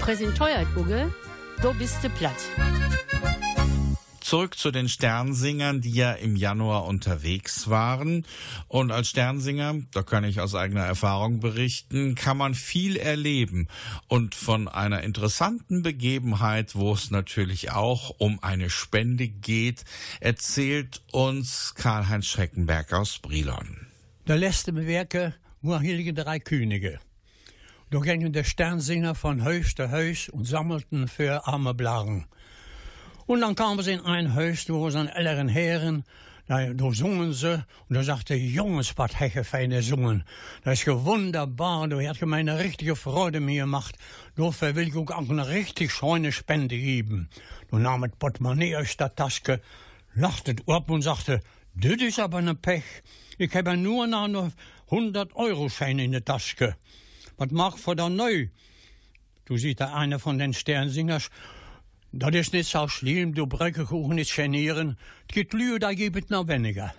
präsentiert 0.00 0.66
Uge, 0.76 1.14
du 1.62 1.72
bist 1.74 2.00
platt. 2.16 2.34
Zurück 4.32 4.56
zu 4.56 4.70
den 4.70 4.88
Sternsingern, 4.88 5.82
die 5.82 5.92
ja 5.92 6.12
im 6.12 6.36
Januar 6.36 6.86
unterwegs 6.86 7.68
waren. 7.68 8.24
Und 8.66 8.90
als 8.90 9.08
Sternsinger, 9.08 9.82
da 9.92 10.02
kann 10.02 10.24
ich 10.24 10.40
aus 10.40 10.54
eigener 10.54 10.84
Erfahrung 10.84 11.40
berichten, 11.40 12.14
kann 12.14 12.38
man 12.38 12.54
viel 12.54 12.96
erleben. 12.96 13.68
Und 14.08 14.34
von 14.34 14.68
einer 14.68 15.02
interessanten 15.02 15.82
Begebenheit, 15.82 16.74
wo 16.74 16.94
es 16.94 17.10
natürlich 17.10 17.72
auch 17.72 18.14
um 18.18 18.42
eine 18.42 18.70
Spende 18.70 19.28
geht, 19.28 19.84
erzählt 20.20 21.02
uns 21.12 21.74
Karl-Heinz 21.74 22.26
Schreckenberg 22.26 22.92
aus 22.94 23.18
Brilon. 23.18 23.86
Der 24.26 24.38
letzte 24.38 24.74
Werke 24.74 25.34
war 25.62 25.78
Heilige 25.78 26.12
Drei 26.12 26.40
Könige. 26.40 26.98
Da 27.90 28.00
gingen 28.00 28.32
der 28.32 28.42
Sternsinger 28.42 29.14
von 29.14 29.44
Haus 29.44 29.74
zu 29.76 29.90
Haus 29.92 30.28
und 30.28 30.44
sammelten 30.44 31.06
für 31.06 31.46
arme 31.46 31.72
Blagen. 31.72 32.26
Und 33.26 33.42
dann 33.42 33.54
kamen 33.54 33.82
sie 33.82 33.92
in 33.92 34.00
ein 34.00 34.34
Haus, 34.34 34.68
wo 34.68 34.90
sie 34.90 35.08
älteren 35.14 35.48
Herren, 35.48 36.04
da, 36.48 36.72
da 36.74 36.90
sungen 36.90 37.32
sie, 37.32 37.64
und 37.88 37.94
da 37.94 38.02
sagte 38.02 38.34
Jungs, 38.34 38.92
was 38.96 39.20
heche 39.20 39.44
feine 39.44 39.82
sungen. 39.82 40.24
Das 40.64 40.80
ist 40.80 40.88
wunderbar, 40.88 41.86
du 41.86 42.00
hast 42.00 42.20
mir 42.22 42.36
eine 42.36 42.58
richtige 42.58 42.96
Freude 42.96 43.38
mir 43.38 43.62
gemacht. 43.62 43.96
Dafür 44.34 44.74
will 44.74 44.88
ich 44.88 44.96
auch 44.96 45.30
eine 45.30 45.48
richtig 45.48 45.92
schöne 45.92 46.32
Spende 46.32 46.76
geben. 46.76 47.28
Du 47.70 47.78
nahm 47.78 48.02
das 48.02 48.10
Portemonnaie 48.18 48.74
aus 48.76 48.96
der 48.96 49.14
Tasche, 49.14 49.60
lachte 50.14 50.56
ab 50.66 50.90
und 50.90 51.02
sagte, 51.02 51.40
das 51.74 52.02
ist 52.02 52.18
aber 52.18 52.38
eine 52.38 52.56
Pech. 52.56 52.82
Ich 53.38 53.54
habe 53.54 53.76
nur 53.76 54.06
noch 54.06 54.50
100-Euro-Schein 54.92 55.98
in 55.98 56.12
der 56.12 56.24
Tasche. 56.24 56.76
Was 57.38 57.50
mach 57.50 57.78
für 57.78 57.96
da 57.96 58.10
neu? 58.10 58.48
Du 59.46 59.56
siehst 59.56 59.80
da 59.80 59.94
einer 59.94 60.18
von 60.18 60.38
den 60.38 60.52
Sternsingers, 60.52 61.30
das 62.12 62.34
ist 62.34 62.52
nicht 62.52 62.70
so 62.70 62.86
schlimm, 62.88 63.34
du 63.34 63.44
auch 63.44 64.08
nicht 64.08 64.36
genieren. 64.36 64.98
Gibt 65.28 65.54
Leute, 65.54 65.78
da 65.78 65.94
gibt 65.94 66.24
es 66.24 66.30
noch 66.30 66.46
weniger. 66.46 66.94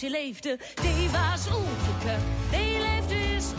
Die 0.00 0.10
leefde, 0.10 0.58
die 0.82 1.10
was 1.10 1.46
onverköpt. 1.46 2.22
Die 2.50 2.78
leefde 2.78 3.36
is. 3.36 3.52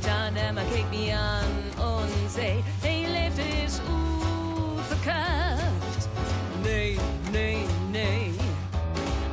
Dan 0.00 0.36
Emma 0.36 0.62
keek 0.72 0.90
me 0.90 1.12
aan 1.12 1.50
und 1.78 2.30
zei, 2.30 2.62
die 2.82 3.06
leefde 3.06 3.42
is 3.64 3.80
onverköpt. 3.88 6.08
Nee, 6.62 6.98
nee, 7.32 7.66
nee. 7.90 8.32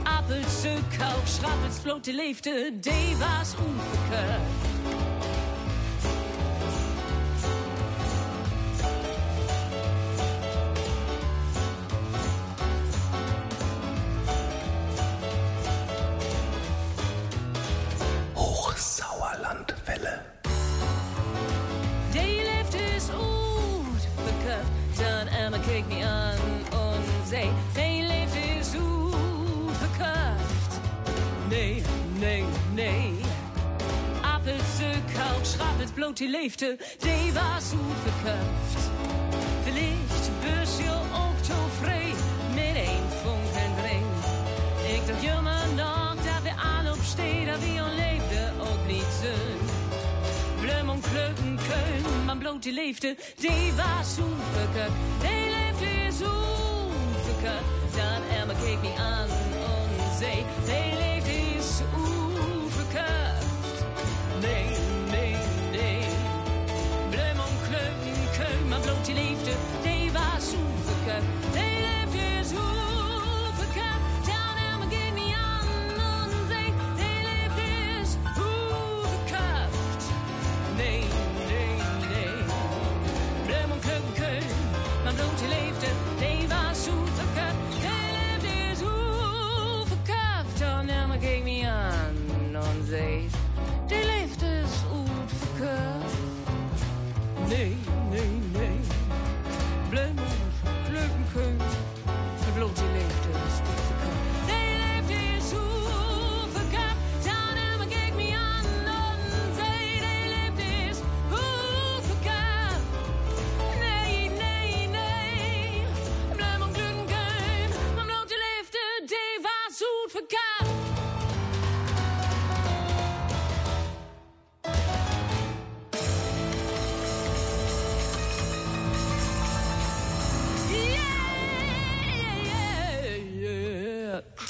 Appelse, 0.04 0.78
kalk, 0.98 1.28
schrappels, 1.28 1.78
blote 1.82 2.14
leefde, 2.14 2.72
die 2.80 3.18
was 3.18 3.56
onverköpt. 3.56 4.72
Die 36.18 36.30
leefde, 36.30 36.78
die 36.98 37.34
was 37.34 37.74
verkauft. 38.04 38.90
Vielleicht 39.64 40.30
bus 40.42 40.78
je 40.78 40.92
ook 41.14 41.38
tevreden 41.42 42.18
met 42.54 42.76
een 42.76 43.06
vonk 43.22 43.56
en 43.56 43.74
ring. 43.86 44.06
Ik 44.96 45.08
dacht 45.08 45.22
jammer 45.22 45.68
nog 45.76 46.16
dat 46.16 46.42
we 46.44 46.52
aan 46.56 46.88
opsteden, 46.92 47.46
dat 47.46 47.60
we 47.60 47.82
ons 47.84 47.96
leefde 47.96 48.52
ook 48.60 48.88
niet 48.88 49.12
zijn. 49.22 49.60
Blum 50.62 50.90
und 50.90 51.04
können, 51.12 52.26
man 52.26 52.38
bloot 52.38 52.64
die 52.64 52.74
leefde, 52.74 53.16
die 53.36 53.74
was 53.76 54.18
verkauft. 54.54 54.98
Die 55.22 55.50
leefde 55.56 56.06
is 56.08 56.16
verkauft. 57.24 57.96
Dan 57.96 58.40
Emma 58.40 58.54
keek 58.54 58.82
me 58.82 58.94
aan 58.98 59.30
en 59.30 60.18
zei, 60.20 60.46
die 60.66 60.98
leefde 60.98 61.58
is. 61.58 61.82
Nee, 64.42 64.64
nee, 64.64 64.83
können, 69.14 69.26
man 69.26 69.44
bloot 69.44 69.44
die 69.44 69.46
leefde, 69.46 69.52
die 69.84 70.14
was 70.14 70.73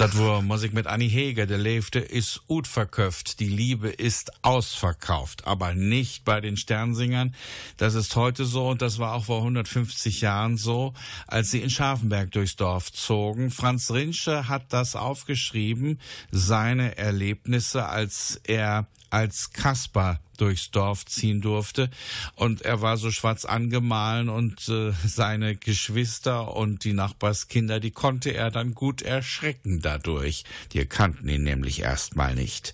Das 0.04 0.18
war 0.20 0.42
Musik 0.42 0.74
mit 0.74 0.86
Annie 0.86 1.08
Heger. 1.08 1.46
Der 1.46 1.58
Leefte 1.58 2.00
ist 2.00 2.46
gut 2.48 2.68
verkauft. 2.68 3.40
Die 3.40 3.48
Liebe 3.48 3.88
ist 3.88 4.34
ausverkauft. 4.44 5.48
Aber 5.48 5.74
nicht 5.76 6.26
bei 6.26 6.42
den 6.42 6.58
Sternsingern. 6.58 7.34
Das 7.78 7.94
ist 7.94 8.18
heute 8.18 8.44
so 8.44 8.68
und 8.68 8.82
das 8.82 9.00
war 9.00 9.14
auch 9.14 9.24
vor 9.24 9.38
150 9.38 10.20
Jahren 10.20 10.58
so, 10.58 10.94
als 11.26 11.52
sie 11.52 11.62
in 11.62 11.70
Scharfenberg 11.70 12.32
durchs 12.32 12.58
Dorf 12.58 12.92
zogen. 12.92 13.50
Franz 13.50 13.92
Rinsche 13.92 14.50
hat 14.50 14.74
das 14.74 14.98
aufgeschrieben, 14.98 16.02
seine 16.32 16.98
Erlebnisse, 16.98 17.88
als 17.88 18.42
er 18.44 18.88
als 19.10 19.54
Kasper 19.54 20.20
durchs 20.44 20.72
Dorf 20.72 21.06
ziehen 21.06 21.40
durfte 21.40 21.90
und 22.36 22.64
er 22.64 22.82
war 22.82 22.98
so 22.98 23.12
schwarz 23.12 23.46
angemahlen 23.46 24.28
und 24.28 24.68
äh, 24.68 24.92
seine 25.06 25.56
Geschwister 25.56 26.54
und 26.54 26.84
die 26.84 26.92
Nachbarskinder, 26.92 27.80
die 27.80 27.92
konnte 27.92 28.34
er 28.34 28.52
dann 28.52 28.74
gut 28.74 29.02
erschrecken 29.02 29.80
dadurch. 29.82 30.44
Die 30.74 30.86
kannten 30.86 31.30
ihn 31.30 31.44
nämlich 31.44 31.80
erstmal 31.80 32.36
nicht. 32.36 32.74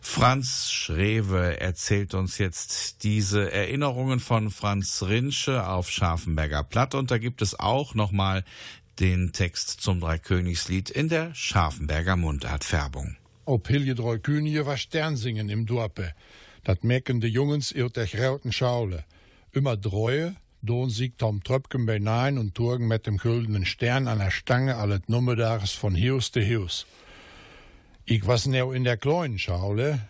Franz 0.00 0.70
Schrewe 0.70 1.60
erzählt 1.60 2.14
uns 2.14 2.38
jetzt 2.38 3.02
diese 3.02 3.52
Erinnerungen 3.52 4.18
von 4.18 4.50
Franz 4.50 5.02
Rinsche 5.02 5.66
auf 5.66 5.90
Scharfenberger 5.90 6.62
Platt 6.62 6.94
und 6.94 7.10
da 7.10 7.18
gibt 7.18 7.42
es 7.42 7.60
auch 7.60 7.94
nochmal 7.94 8.42
den 9.00 9.32
Text 9.32 9.82
zum 9.82 10.00
Dreikönigslied 10.00 10.88
in 10.88 11.10
der 11.10 11.34
Scharfenberger 11.34 12.16
Mundartfärbung. 12.16 13.16
Op 13.44 13.68
Hilje 13.68 13.94
drei 13.94 14.16
Könige 14.16 14.64
war 14.64 14.78
Sternsingen 14.78 15.50
im 15.50 15.66
Dorpe. 15.66 16.14
Dat 16.66 16.82
merken 16.82 17.18
de 17.18 17.30
jongens 17.30 17.74
uit 17.74 17.94
der 17.94 18.06
grauten 18.06 18.52
Schaule. 18.52 19.04
Immer 19.50 19.80
dreue, 19.80 20.34
don 20.60 20.90
siegt 20.90 21.18
Tom 21.18 21.40
Tröpken 21.42 21.86
bei 21.86 21.98
Nein 21.98 22.38
und 22.38 22.54
Turgen 22.54 22.88
mit 22.88 23.06
dem 23.06 23.18
güldenen 23.18 23.64
Stern 23.64 24.08
an 24.08 24.18
der 24.18 24.32
Stange 24.32 24.74
allet 24.74 25.08
Nummerdags 25.08 25.72
von 25.74 25.94
Hius 25.94 26.30
te 26.30 26.40
Hius. 26.40 26.86
Ich 28.04 28.26
was 28.26 28.46
neu 28.46 28.72
in 28.72 28.82
der 28.82 28.96
kleinen 28.96 29.38
Schaule, 29.38 30.08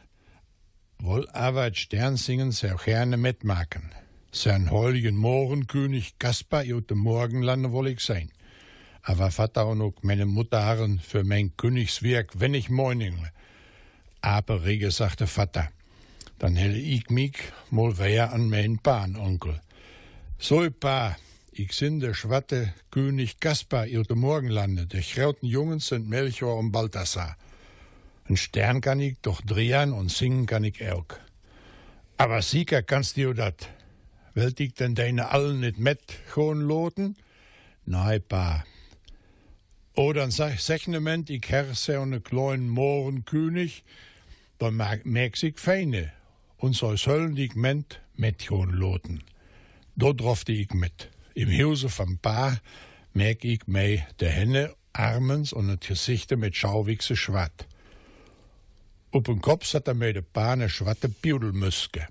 woll 0.98 1.28
aber 1.28 1.74
Sternsingen 1.74 2.52
sehr 2.52 2.76
gerne 2.76 3.18
mitmachen. 3.18 3.92
Sein 4.32 4.70
heiligen 4.70 5.16
Mohrenkönig 5.16 6.18
Kaspar 6.18 6.64
ut 6.64 6.88
dem 6.88 6.98
Morgenlande 7.00 7.70
woll 7.70 7.88
ich 7.88 8.00
sein. 8.00 8.30
Aber 9.02 9.30
Vater 9.30 9.66
und 9.66 9.82
auch 9.82 10.02
meine 10.02 10.24
Mutter 10.24 10.88
für 11.02 11.22
mein 11.22 11.54
Königswerk, 11.58 12.40
wenn 12.40 12.54
ich 12.54 12.70
moiningle. 12.70 13.30
Aber 14.22 14.64
rege 14.64 14.90
sagte 14.90 15.26
Vater, 15.26 15.68
dann 16.38 16.56
helle 16.56 16.78
ich 16.78 17.10
mich 17.10 17.36
mal 17.70 17.96
wer 17.98 18.32
an 18.32 18.48
mein 18.48 18.78
Bahnonkel. 18.82 19.60
So 20.38 20.68
pa, 20.70 21.16
ich 21.52 21.72
sind 21.72 22.00
der 22.00 22.14
schwatte 22.14 22.74
König 22.90 23.40
Kaspar 23.40 23.86
ut 23.86 24.10
dem 24.10 24.18
Morgenlande, 24.18 24.86
der 24.86 25.00
grauten 25.00 25.46
Jungens 25.46 25.86
sind 25.86 26.08
Melchior 26.08 26.58
und 26.58 26.72
Balthasar. 26.72 27.36
Ein 28.28 28.36
Stern 28.36 28.80
kann 28.80 29.00
ich 29.00 29.16
doch 29.22 29.40
drehen 29.40 29.92
und 29.92 30.10
singen 30.10 30.46
kann 30.46 30.64
ich 30.64 30.86
auch. 30.90 31.06
Aber 32.18 32.42
Sieger 32.42 32.82
kannst 32.82 33.16
du 33.16 33.32
dat. 33.32 33.68
Wilt 34.34 34.60
ich 34.60 34.74
denn 34.74 34.94
deine 34.94 35.30
allen 35.30 35.60
nicht 35.60 35.78
mit 35.78 36.00
schon 36.32 36.60
loten? 36.60 37.16
Nein, 37.86 38.22
pa. 38.28 38.64
Dann 39.94 40.30
sag, 40.30 40.88
Moment, 40.88 41.30
ich 41.30 41.48
herse 41.48 42.00
und 42.00 42.10
ne 42.10 42.20
kleinen 42.20 42.68
Mohrenkönig, 42.68 43.82
dann 44.58 44.76
merk 44.76 45.42
ich 45.42 45.58
feine. 45.58 46.12
Und 46.56 46.74
so 46.74 46.96
sollen 46.96 47.36
ich 47.36 47.54
ment 47.54 48.00
mit 48.14 48.42
schon 48.42 48.70
loten. 48.70 49.22
Dort 49.96 50.20
drofte 50.20 50.52
ich 50.52 50.72
mit. 50.72 51.10
Im 51.34 51.50
Hause 51.50 51.88
vom 51.88 52.18
Pa 52.18 52.58
merk 53.12 53.44
ich 53.44 53.66
mei 53.66 54.06
de 54.20 54.28
Hände, 54.28 54.74
Armens 54.92 55.52
und 55.52 55.68
het 55.68 55.86
Gesichte 55.86 56.36
mit 56.36 56.56
Schauwichse 56.56 57.16
schwatt. 57.16 57.66
Op 59.10 59.24
den 59.24 59.40
Kopf 59.40 59.72
hat 59.74 59.88
er 59.88 59.94
mir 59.94 60.12
de 60.12 60.22
Pa 60.22 60.56
ne 60.56 60.68
schwatte 60.68 61.08
Piedelmuske. 61.08 62.08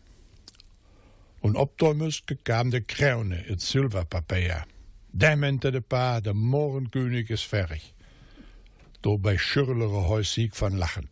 Und 1.41 1.55
ob 1.55 1.77
der 1.77 1.93
Muske 1.93 2.35
kam 2.35 2.71
de 2.71 2.81
Krone, 2.81 3.35
het 3.35 3.61
Silberpapier. 3.61 4.65
Der 5.11 5.37
mente 5.37 5.71
de 5.71 5.81
Pa, 5.81 6.19
de 6.19 6.33
Morgenkönig 6.33 7.29
is 7.29 7.43
fertig. 7.43 7.93
Dabei 9.01 9.37
schürlere 9.37 10.07
Häusig 10.07 10.55
von 10.55 10.77
Lachen. 10.77 11.09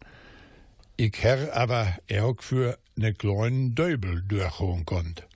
Ich 0.96 1.24
her 1.24 1.56
aber 1.56 1.98
auch 2.22 2.40
für 2.42 2.78
ne 2.96 3.14
kleinen 3.14 3.74
Döbel 3.74 4.22
durchhauen 4.22 4.86
konnt. 4.86 5.28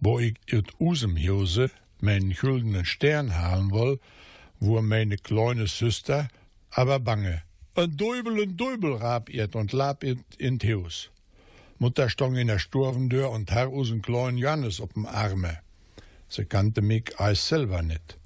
Wo 0.00 0.18
ich 0.18 0.36
ut 0.50 0.72
usem 0.80 1.16
Hause 1.16 1.70
meinen 2.00 2.32
güldenen 2.32 2.86
Stern 2.86 3.36
halen 3.36 3.70
woll, 3.70 4.00
wo 4.60 4.80
meine 4.80 5.16
kleine 5.16 5.66
Süster 5.66 6.28
aber 6.70 7.00
bange. 7.00 7.42
Ein 7.74 7.96
Döbel, 7.98 8.42
ein 8.42 8.56
Döbel 8.56 8.94
rab 8.94 9.28
ihr 9.28 9.54
und 9.54 9.72
lab 9.72 10.04
ihr 10.04 10.16
in 10.38 10.58
Haus. 10.58 11.10
Mutter 11.78 12.08
stong 12.08 12.36
in 12.36 12.46
der 12.46 12.58
Sturvendür 12.58 13.30
und 13.30 13.50
Herr 13.50 13.70
usen 13.70 14.00
kleinen 14.00 14.38
Johannes 14.38 14.80
op'm 14.80 15.06
Arme. 15.06 15.58
Sie 16.28 16.46
kannte 16.46 16.80
mich 16.80 17.18
als 17.18 17.46
selber 17.48 17.82
nicht. 17.82 18.16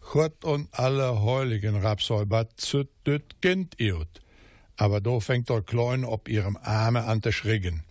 Gott 0.00 0.44
und 0.44 0.68
alle 0.72 1.22
Heiligen 1.22 1.76
rapsäubert 1.76 2.52
zu 2.56 2.84
düt 3.06 3.40
Kind 3.40 3.80
iut. 3.80 4.23
Aber 4.76 5.00
do 5.00 5.20
fängt 5.20 5.48
der 5.48 5.62
Klein 5.62 6.04
ob 6.04 6.28
ihrem 6.28 6.56
Arme 6.56 7.04
an 7.04 7.22
zu 7.22 7.32
schriegen. 7.32 7.84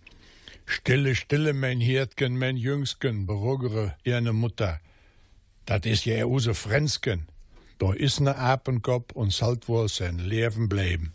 Stille, 0.66 1.14
stille, 1.14 1.52
mein 1.52 1.80
Hirtgen, 1.80 2.38
mein 2.38 2.56
Jüngsken, 2.56 3.26
beruhigere 3.26 3.94
ihre 4.04 4.32
Mutter. 4.32 4.80
Dat 5.66 5.86
is 5.86 6.04
ja 6.04 6.24
use 6.24 6.54
Frensken. 6.54 7.26
Da 7.78 7.92
is 7.92 8.20
ne 8.20 8.36
Apenkopf 8.36 9.12
und 9.14 9.32
sollt 9.32 9.68
wohl 9.68 9.88
sein 9.88 10.18
Leben 10.18 10.68
bleiben. 10.68 11.12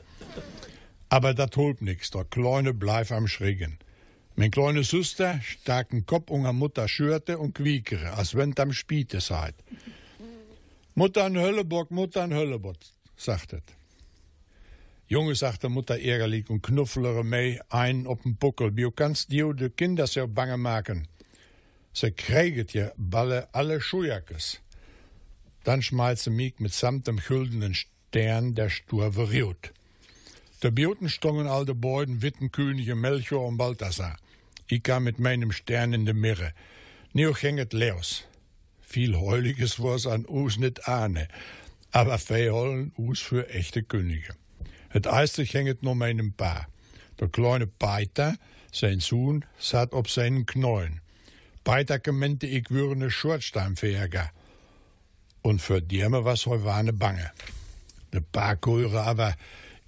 Aber 1.09 1.33
dat 1.33 1.55
holt 1.55 1.81
nix, 1.81 2.11
der 2.11 2.25
Kleine 2.25 2.73
bleib 2.73 3.11
am 3.11 3.27
Schriegen. 3.27 3.79
Mein 4.35 4.51
kleine 4.51 4.83
Süster 4.83 5.41
starken 5.41 6.05
Kopf 6.05 6.29
unter 6.29 6.53
Mutter 6.53 6.87
schürte 6.87 7.37
und 7.37 7.55
quiekere, 7.55 8.13
als 8.13 8.35
wenn 8.35 8.57
am 8.57 8.71
Spiete 8.73 9.19
seid. 9.19 9.55
Mutter 10.95 11.25
an 11.25 11.35
Höllebock, 11.35 11.91
Mutter 11.91 12.23
an 12.23 12.33
Höllebock, 12.33 12.77
sagt 13.17 13.51
het. 13.51 13.78
Junge, 15.11 15.33
sagt 15.33 15.63
der 15.63 15.71
Mutter 15.71 15.99
ärgerlich 15.99 16.51
und 16.51 16.61
knufflere 16.61 17.23
mei 17.23 17.59
ein 17.69 18.05
op 18.05 18.21
den 18.21 18.35
Buckel. 18.35 18.69
Bio 18.69 18.91
kannst 18.91 19.31
die 19.31 19.43
de 19.55 19.71
Kinder 19.71 20.05
so 20.05 20.27
bange 20.27 20.57
maken. 20.57 21.07
Ze 21.91 22.11
krijget 22.11 22.71
je 22.71 22.91
balle 22.95 23.47
alle 23.51 23.81
Schuhjackes. 23.81 24.61
Dann 25.63 25.81
schmeißt 25.81 26.23
sie 26.23 26.29
mich 26.29 26.59
mit 26.59 26.73
samt 26.73 27.07
dem 27.07 27.17
güldenen 27.17 27.73
Stern 27.73 28.53
der 28.53 28.69
Sturve 28.69 29.31
riut. 29.31 29.73
Der 30.61 30.69
Bioten 30.69 31.09
stongen 31.09 31.47
all 31.47 31.65
de 31.65 31.73
beiden 31.73 32.21
Wittenkönige 32.21 32.93
Melchior 32.93 33.47
und 33.47 33.57
Balthasar. 33.57 34.15
Ich 34.67 34.83
kam 34.83 35.05
mit 35.05 35.17
meinem 35.17 35.51
Stern 35.51 35.93
in 35.93 36.05
de 36.05 36.13
Mirre. 36.13 36.53
Neo 37.13 37.35
hänget 37.35 37.73
leos. 37.73 38.25
Viel 38.79 39.15
Heuliges 39.15 39.79
war's 39.79 40.05
an 40.05 40.27
us 40.27 40.57
nicht 40.57 40.87
ahne, 40.87 41.27
aber 41.91 42.19
fei 42.19 42.51
us 42.51 43.19
für 43.19 43.49
echte 43.49 43.81
Könige. 43.81 44.38
Het 44.89 45.05
eistig 45.05 45.51
hänget 45.51 45.81
nur 45.81 45.95
meinem 45.95 46.33
Pa. 46.33 46.67
Der 47.19 47.29
kleine 47.29 47.67
Peiter, 47.67 48.37
sein 48.71 48.99
Sohn, 48.99 49.45
satt 49.57 49.93
op 49.93 50.09
seinen 50.09 50.45
Knäulen. 50.45 51.01
Peiter 51.63 51.99
gemeinte 51.99 52.47
ich 52.47 52.69
würde 52.71 52.95
ne 52.95 53.11
Schortsteinfähiger. 53.11 54.31
Und 55.41 55.61
für 55.61 55.81
Dirme 55.81 56.25
was 56.25 56.45
heu 56.45 56.63
war 56.63 56.81
ne 56.83 56.93
Bange. 56.93 57.31
De 58.13 58.21
Pa 58.21 58.55
Keure 58.55 59.03
aber, 59.03 59.35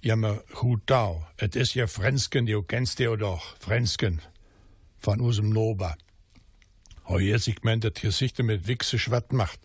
jammer 0.00 0.44
gut 0.54 0.86
tau. 0.86 1.26
Et 1.36 1.56
is 1.56 1.74
ja 1.74 1.86
Frensken, 1.86 2.46
du 2.46 2.62
kennst 2.62 2.98
dir 2.98 3.16
doch, 3.16 3.56
Frensken. 3.58 4.20
Von 4.98 5.20
usem 5.20 5.50
Nober. 5.50 5.96
Heu 7.08 7.18
jetzt, 7.18 7.48
ich 7.48 7.62
meint, 7.64 7.82
dat 7.82 8.00
Gesichte 8.00 8.44
mit 8.44 8.68
Wichse 8.68 8.98
schwatt 8.98 9.32
macht. 9.32 9.58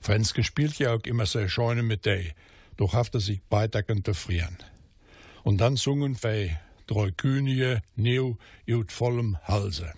Frensken 0.00 0.44
spielt 0.44 0.78
ja 0.78 0.92
auch 0.92 1.04
immer 1.04 1.24
sehr 1.24 1.48
Scheune 1.48 1.82
mit 1.82 2.04
dei. 2.04 2.34
Doch 2.76 2.92
hafte 2.92 3.20
sich 3.20 3.40
Peiter 3.48 3.82
könnte 3.82 4.12
frieren. 4.12 4.58
Und 5.44 5.60
dann 5.60 5.76
sungen 5.76 6.14
fei 6.14 6.58
drei 6.86 7.10
Könige 7.10 7.82
neu 7.96 8.34
ut 8.66 8.90
vollem 8.90 9.36
Halse. 9.44 9.92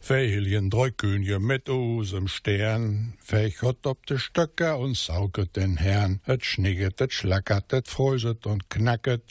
Feiljen 0.00 0.68
drei 0.70 0.90
Könige 0.90 1.38
mit 1.38 1.68
usem 1.68 2.28
Stern, 2.28 3.14
fei 3.20 3.52
Gott 3.58 3.86
ob 3.86 4.06
de 4.06 4.18
Stöcker 4.18 4.78
und 4.78 4.96
sauget 4.96 5.56
den 5.56 5.78
Herrn. 5.78 6.20
Et 6.26 6.44
schnigget, 6.44 7.00
et 7.00 7.12
schlackert, 7.12 7.72
et 7.72 7.88
freuset 7.88 8.46
und 8.46 8.68
knacket, 8.68 9.22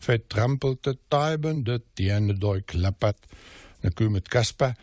fei 0.00 0.18
trampelt 0.18 0.86
et 0.86 0.98
Teiben, 1.10 1.64
det 1.64 1.82
Diene 1.98 2.34
doi 2.34 2.60
klappert. 2.60 3.18
Ne 3.82 3.90
Kü 3.90 4.08
mit 4.08 4.30
Kasper, 4.30 4.74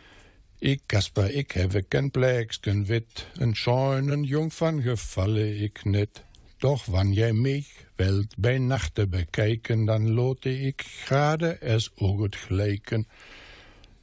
ik 0.60 0.82
Kasper, 0.86 1.30
ik 1.30 1.52
have 1.52 1.82
ken 1.82 2.10
Plex, 2.10 2.60
ken 2.60 2.84
Wit, 2.88 3.26
en 3.40 3.54
scheunen 3.54 4.24
Jungfern 4.24 4.82
gefalle 4.82 5.56
ik 5.58 5.84
nit. 5.84 6.22
Doch 6.64 6.86
wann 6.86 7.12
jij 7.12 7.32
mich 7.32 7.86
wilt 7.96 8.36
bij 8.36 8.58
nachten 8.58 9.10
bekijken, 9.10 9.84
dan 9.84 10.12
lote 10.12 10.60
ik 10.60 10.82
gerade 11.04 11.48
es 11.48 11.90
oget 11.94 12.36
gelijken. 12.36 13.06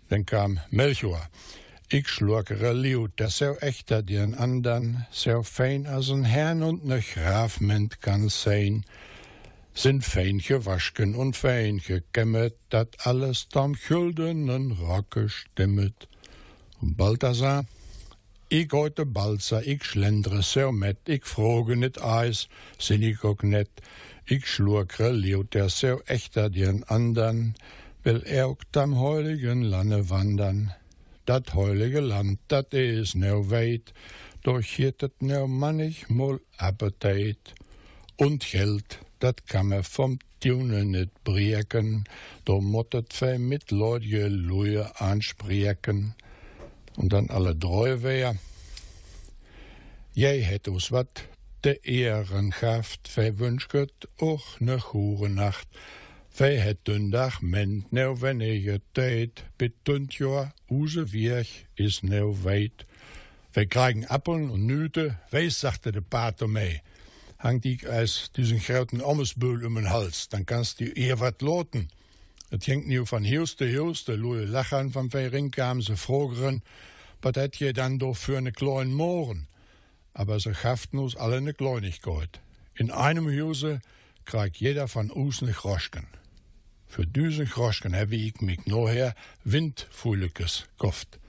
Dan 0.08 0.24
kwam 0.24 0.60
Melchior. 0.70 1.30
Ik 1.88 2.08
slurkere 2.08 2.74
liut, 2.74 3.10
dat 3.16 3.32
zo 3.32 3.54
echter 3.54 4.06
die 4.06 4.18
een 4.18 4.38
andern, 4.38 5.08
zo 5.10 5.44
fijn 5.44 5.88
als 5.88 6.08
een 6.08 6.26
Herrn 6.26 6.64
und 6.64 6.84
ne 6.84 7.02
Graf 7.02 7.60
ment 7.60 7.98
kan 7.98 8.30
zijn. 8.30 8.86
Sind 9.72 10.04
fein 10.04 10.42
gewaschen 10.42 11.16
und 11.16 11.36
fein 11.36 11.80
gekämmet, 11.80 12.54
dat 12.68 12.98
alles 12.98 13.46
tam 13.46 13.76
güldenen 13.76 14.72
Rocke 14.72 15.28
stimmet. 15.28 16.08
Und 16.80 16.96
Balthasar, 16.96 17.64
ik 18.52 18.72
heute 18.72 19.06
Balzer, 19.06 19.68
ik 19.68 19.84
schlendre 19.84 20.42
so 20.42 20.72
met, 20.72 20.98
ik 21.04 21.26
froge 21.26 21.76
nit 21.76 21.98
Eis, 21.98 22.50
sin 22.78 23.04
ik 23.04 23.24
ook 23.24 23.44
net. 23.44 23.70
Ik 24.24 24.46
schlurkre 24.46 25.12
liut 25.14 25.52
der 25.52 25.70
so 25.70 26.02
echter 26.06 26.52
den 26.52 26.84
andern, 26.88 27.56
will 28.02 28.22
er 28.24 28.44
ook 28.46 28.64
tam 28.70 28.94
heiligen 28.94 29.66
Lande 29.70 30.04
wandern. 30.06 30.74
Dat 31.24 31.52
heilige 31.52 32.02
Land, 32.02 32.38
dat 32.48 32.74
is 32.74 33.14
nou 33.14 33.48
weit, 33.48 33.92
doch 34.42 34.76
hiet 34.76 35.02
het 35.02 35.22
nou 35.22 35.48
mannig 35.48 36.08
mol 36.10 36.40
Appetit. 36.56 37.54
Und 38.16 38.44
Geld, 38.44 39.00
dat 39.18 39.44
kann 39.46 39.68
man 39.68 39.84
vom 39.84 40.18
Tune 40.38 40.84
nit 40.84 41.10
brieken, 41.24 42.04
do 42.44 42.60
mottet 42.60 43.14
fei 43.14 43.38
mit 43.38 43.72
Leute 43.72 44.28
Luje 44.28 44.96
anspreken. 44.96 46.16
Und 47.02 47.14
dann 47.14 47.32
alle 47.32 47.56
drei 47.56 48.04
wär. 48.04 48.36
Jij 50.12 50.40
het 50.40 50.68
ons 50.68 50.90
wat 50.90 51.28
de 51.60 51.80
Ehren 51.82 52.54
gaft, 52.54 53.14
wij 53.14 53.36
wünscht 53.36 54.08
och 54.18 54.60
ne 54.60 54.80
goede 54.80 55.28
nacht. 55.28 55.68
Wij 56.36 56.56
het 56.56 56.78
dundag 56.84 57.42
ment 57.42 57.92
nou 57.92 58.18
wanneer 58.20 58.80
tijd, 58.92 59.44
betunt 59.56 60.14
joa, 60.14 60.54
use 60.68 61.06
Wirch 61.06 61.66
is 61.74 62.02
nou 62.02 62.36
weit. 62.42 62.86
Wij 63.52 63.66
krijgen 63.66 64.08
appeln 64.08 64.50
und 64.50 64.66
Nüte, 64.66 65.18
wees, 65.30 65.60
sagte 65.60 65.92
de 65.92 66.02
Pater 66.02 66.50
mee. 66.50 66.82
Hangt 67.36 67.66
ik 67.66 67.86
als 67.86 68.30
diesen 68.32 68.60
groten 68.60 69.06
Ommesbüll 69.06 69.66
um 69.66 69.76
den 69.76 69.90
Hals, 69.90 70.28
dann 70.28 70.46
kannst 70.46 70.80
du 70.80 70.86
eher 70.86 71.20
wat 71.20 71.42
loten. 71.42 71.90
Het 72.52 72.66
hängt 72.66 72.86
nu 72.86 73.06
van 73.06 73.24
Hius 73.24 73.56
te 73.56 73.64
Hius, 73.64 74.04
de 74.04 74.18
loeie 74.18 74.48
lachen 74.48 74.92
van 74.92 75.10
wij 75.10 75.28
rinkamen, 75.28 75.84
ze 75.84 75.98
frogeren, 75.98 76.64
wat 77.20 77.36
het 77.36 77.58
je 77.58 77.74
dan 77.74 77.98
doch 77.98 78.18
für 78.18 78.42
ne 78.42 78.52
kleinen 78.52 78.94
Mohren? 78.94 79.48
aber 80.14 80.40
sie 80.40 80.54
haften 80.54 81.00
uns 81.00 81.16
alle 81.16 81.42
ne 81.42 81.54
Kleinigkeit. 81.54 82.42
In 82.76 82.92
einem 82.92 83.28
Hause 83.28 83.82
kriegt 84.26 84.58
jeder 84.58 84.88
von 84.88 85.10
uns 85.10 85.42
ne 85.42 85.52
Groschken. 85.52 86.08
Für 86.88 87.06
diesen 87.06 87.46
Groschken 87.46 87.96
habe 87.96 88.16
ich 88.16 88.42
mich 88.42 88.66
nachher 88.66 89.16
Windfuhlikes 89.44 90.68
gekauft. 90.78 91.20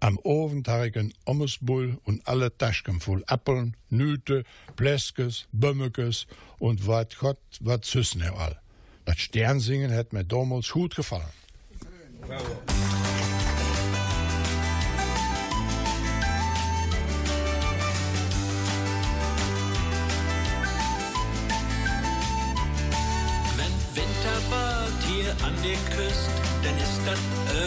Am 0.00 0.18
Ofen 0.24 0.64
tarigen 0.64 1.14
Ommesbull 1.24 1.98
und 2.04 2.26
alle 2.26 2.56
Taschen 2.56 3.00
voll 3.00 3.22
Appeln, 3.26 3.76
Nüte, 3.88 4.44
Pläskes, 4.74 5.46
Bömmekes 5.52 6.26
und 6.58 6.86
wat 6.86 7.18
Gott, 7.18 7.38
wat 7.60 7.84
süßen 7.84 8.22
all. 8.22 8.61
Das 9.04 9.18
Sternsingen 9.18 9.94
hat 9.94 10.12
mir 10.12 10.24
damals 10.24 10.66
Winter 23.94 24.38
bald 24.48 25.02
hier 25.08 25.30
an 25.44 25.54
der 25.62 25.76
Küste, 25.96 26.32
dann 26.62 26.76
ist 26.78 27.00
das 27.04 27.18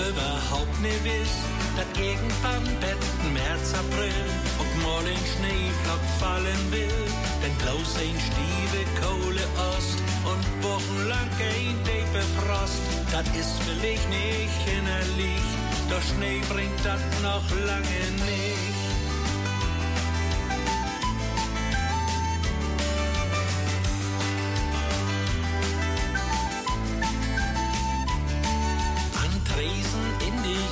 überhaupt 0.09 0.81
nicht 0.81 1.03
wiss. 1.03 1.35
Dat 1.75 1.85
irgendwann 2.01 2.63
betten 2.79 3.33
März, 3.33 3.73
April, 3.73 4.25
ob 4.57 4.69
ein 5.05 5.25
Schneeflock 5.35 6.05
fallen 6.19 6.71
will. 6.71 7.03
Denn 7.43 7.53
bloß 7.61 7.97
ein 7.97 8.17
Stieve 8.17 8.85
Kohle 9.01 9.45
Ost 9.75 10.14
und 10.31 10.45
wochenlang 10.63 11.29
ein 11.39 11.75
Depe 11.83 12.23
Frost. 12.37 12.81
Dat 13.11 13.27
ist 13.35 13.55
vielleicht 13.65 14.09
nicht 14.09 14.61
innerlich, 14.77 15.45
doch 15.89 16.01
Schnee 16.01 16.41
bringt 16.49 16.83
dat 16.83 17.03
noch 17.21 17.47
lange 17.65 18.03
nicht. 18.25 18.65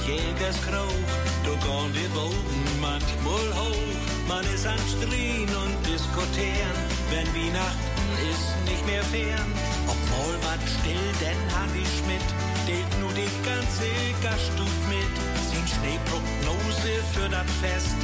Jägerskrauch, 0.05 1.01
da 1.45 1.51
gehen 1.65 1.93
die 1.93 2.13
Wogen 2.13 2.63
manchmal 2.81 3.47
hoch. 3.55 4.27
Man 4.27 4.43
ist 4.53 4.67
an 4.67 4.77
Strien 4.91 5.47
und 5.47 5.77
diskutieren, 5.87 6.75
wenn 7.09 7.27
Weihnachten 7.33 7.92
ist 8.31 8.55
nicht 8.65 8.85
mehr 8.85 9.03
fern. 9.03 9.49
Obwohl 9.87 10.35
wat 10.47 10.63
still, 10.63 11.09
denn 11.19 11.39
Hanni 11.55 11.85
Schmidt 11.95 12.27
deelt 12.67 12.91
nu 12.99 13.07
die 13.11 13.33
ganze 13.43 13.89
Gaststuf 14.23 14.75
mit. 14.87 15.13
Sin 15.49 15.65
Schneeprognose 15.67 16.93
für 17.13 17.27
das 17.27 17.49
Fest, 17.59 17.97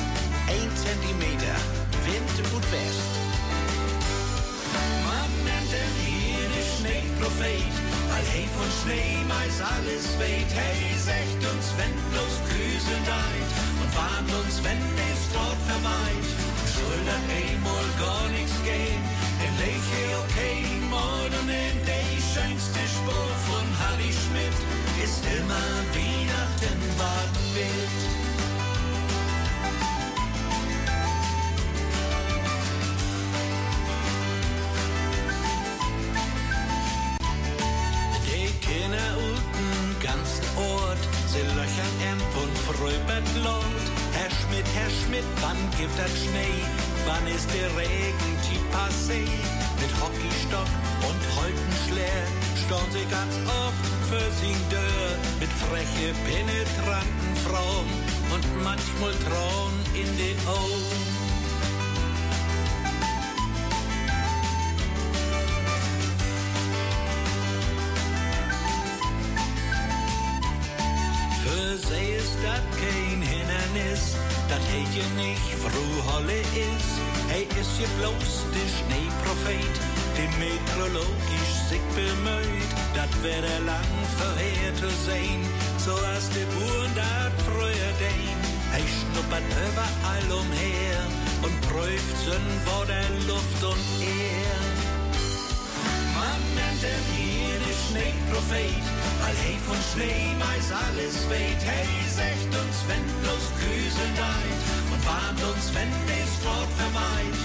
ein 0.51 0.70
Zentimeter, 0.76 1.57
Wind 2.05 2.36
und 2.53 2.65
West. 2.74 3.13
Man 5.07 5.32
nennt 5.47 5.72
ihn 5.72 5.95
hier 6.03 6.45
den 6.51 6.67
Schneeprophet, 6.76 7.74
weil 8.09 8.26
hey 8.34 8.47
von 8.55 8.70
Schnee 8.80 9.24
meist 9.28 9.61
alles 9.63 10.05
weht. 10.20 10.51
Hey, 10.51 10.82
sagt 10.99 11.41
uns, 11.51 11.65
wenn 11.80 11.95
bloß 12.11 12.36
Grüße 12.47 12.97
deint 13.07 13.51
und 13.82 13.89
warnt 13.95 14.32
uns, 14.43 14.55
wenn 14.63 14.82
es 15.09 15.22
dort 15.34 15.59
soll 16.80 16.99
dann 17.05 17.26
einmal 17.28 17.88
gar 17.99 18.28
nichts 18.30 18.55
gehen, 18.63 19.01
Gleich 19.60 19.72
hier 19.72 20.18
okay, 20.20 20.64
morgen 20.89 21.49
in 21.49 21.78
die 21.84 22.22
schönste 22.32 22.80
Spur 22.80 23.28
von 23.49 23.66
Harry 23.78 24.07
Schmidt 24.07 24.55
ist 25.03 25.22
immer 25.26 25.68
Weihnachten 25.91 26.80
ward 26.97 27.36
wild. 27.53 27.99
Die 38.28 38.66
Kinder 38.66 39.18
unten 39.18 39.99
ganz 40.01 40.39
Ort, 40.55 41.03
sie 41.28 41.41
löchern 41.57 41.95
em 42.07 42.20
und 42.41 42.57
fröbert 42.60 43.28
laut. 43.43 43.66
Herr 44.14 44.32
Schmidt, 44.32 44.66
Herr 44.74 44.89
Schmidt, 44.89 45.26
wann 45.41 45.57
gibt 45.78 45.99
das 45.99 46.12
Schnee? 46.12 46.64
Wann 47.05 47.28
ist 47.28 47.49
der 47.53 47.68
Regen 47.76 48.38
passé? 48.72 49.22
Mit 49.82 49.91
Hockeystock 50.01 50.72
und 51.07 51.22
Holtenschler 51.38 52.22
stehen 52.55 52.91
sie 52.91 53.07
ganz 53.09 53.36
oft 53.47 53.86
für 54.09 54.28
sin 54.39 54.57
Dörr 54.70 55.11
mit 55.39 55.49
freche, 55.49 56.13
penetranten 56.26 57.36
Frauen 57.45 57.89
und 58.34 58.63
manchmal 58.63 59.13
Trauen 59.26 59.74
in 59.93 60.09
den 60.17 60.38
Augen. 60.47 61.09
Heet 74.80 74.93
je 74.93 75.07
nicht 75.15 75.49
Frau 75.63 75.89
Holle 76.09 76.39
ist. 76.69 76.93
Hij 77.32 77.45
is 77.61 77.69
je 77.80 77.88
bloß 77.97 78.32
de 78.55 78.63
Schneeprophet, 78.75 79.75
den 80.17 80.32
meteorologisch 80.43 81.55
sich 81.69 81.86
bemüht. 81.99 82.71
Dat 82.99 83.13
wäre 83.25 83.53
lang 83.71 83.93
vorher 84.17 84.71
zu 84.82 84.89
sehen, 85.05 85.41
so 85.86 85.93
als 86.11 86.25
die 86.36 86.47
Buren 86.53 86.93
dat 87.01 87.36
früher 87.47 87.93
den. 88.03 88.38
Hij 88.73 88.86
schnuppert 88.95 89.47
überall 89.67 90.27
umher 90.41 90.99
und 91.45 91.55
prüft 91.69 92.17
sind 92.27 92.51
vor 92.67 92.86
der 92.93 93.09
Luft 93.30 93.61
und 93.71 93.86
er. 94.25 94.61
Man 96.17 96.41
nennt 96.57 96.84
ihn 96.93 97.05
hier 97.17 97.57
den 97.65 97.77
Schneeprophet, 97.86 98.86
weil 99.20 99.36
hey 99.43 99.57
von 99.67 99.80
Schnee 99.91 100.34
meist 100.39 100.72
alles 100.72 101.15
weht. 101.30 101.61
Hey, 101.63 101.89
sagt 102.07 102.51
uns, 102.55 102.78
wenn 102.88 103.05
bloß 103.22 103.45
Küsel 103.59 104.09
deit 104.15 104.59
und 104.91 105.01
warnt 105.05 105.41
uns, 105.51 105.65
wenn 105.76 105.91
des 106.07 106.32
Wort 106.45 106.72
verweiht. 106.80 107.38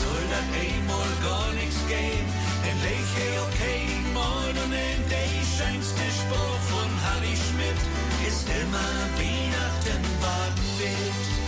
Soll 0.00 0.24
das 0.32 0.46
einmal 0.52 1.12
gar 1.24 1.50
nichts 1.54 1.80
gehen, 1.88 2.26
denn 2.64 2.78
leg 2.84 3.06
hey 3.16 3.34
okay, 3.46 3.82
moin 4.12 4.54
und 4.64 4.72
in 4.72 5.00
der 5.08 5.32
schönste 5.56 6.04
Spruch 6.20 6.62
von 6.72 6.90
Harry 7.06 7.36
Schmidt 7.36 7.80
ist 8.26 8.46
immer 8.48 8.90
Weihnachten 9.16 10.02
warten 10.20 10.68
wird. 10.78 11.41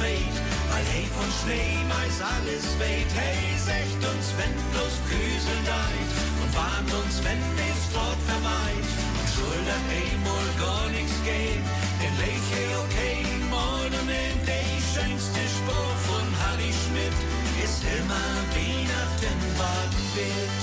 Schneeprophet, 0.00 0.36
weil 0.70 0.84
hey 0.92 1.06
von 1.16 1.30
Schnee 1.40 1.76
meist 1.88 2.20
alles 2.22 2.64
weht. 2.80 3.10
Hey, 3.14 3.40
sagt 3.56 4.02
uns, 4.10 4.26
wenn 4.38 4.54
bloß 4.72 4.96
Küsel 5.08 5.60
deit 5.68 6.10
und 6.40 6.50
warnt 6.56 6.90
uns, 7.04 7.14
wenn 7.24 7.42
des 7.60 7.80
Wort 7.92 8.20
verweiht. 8.24 8.88
Und 9.18 9.28
soll 9.36 9.60
dann 9.68 9.86
einmal 10.00 10.48
gar 10.56 10.88
nichts 10.90 11.16
gehen, 11.24 11.62
denn 12.00 12.14
leg 12.24 12.42
hey 12.54 12.70
okay, 12.84 13.20
und 13.52 14.08
in 14.08 14.38
der 14.48 14.70
schönste 14.92 15.42
Spruch 15.56 15.98
von 16.08 16.26
Harry 16.42 16.72
Schmidt 16.80 17.18
ist 17.64 17.84
immer 17.84 18.28
Weihnachten 18.56 19.38
warten 19.60 20.06
wird. 20.16 20.60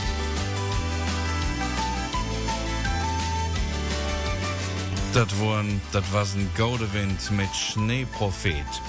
Dat 5.11 5.37
waren, 5.39 5.81
dat 5.89 6.09
was 6.11 6.33
een 6.33 6.49
gouden 6.53 6.91
wind 6.91 7.29
met 7.31 7.55
Schneeprophet. 7.55 8.81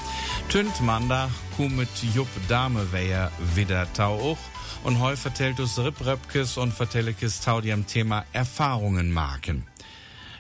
Tünt 0.51 0.81
Mandag 0.81 1.29
kumet 1.59 1.91
Jupp 2.15 2.29
Dameweyer 2.49 3.31
wieder 3.55 3.87
tau 3.93 4.19
och 4.31 4.39
und 4.83 4.99
heu 4.99 5.15
vertellt 5.15 5.61
us 5.61 5.79
Rip 5.79 6.01
Röpkes 6.01 6.57
und 6.57 6.73
vertellekes 6.73 7.43
tau 7.43 7.61
die 7.61 7.71
am 7.71 7.87
Thema 7.87 8.25
Erfahrungen 8.33 9.13
marken. 9.13 9.67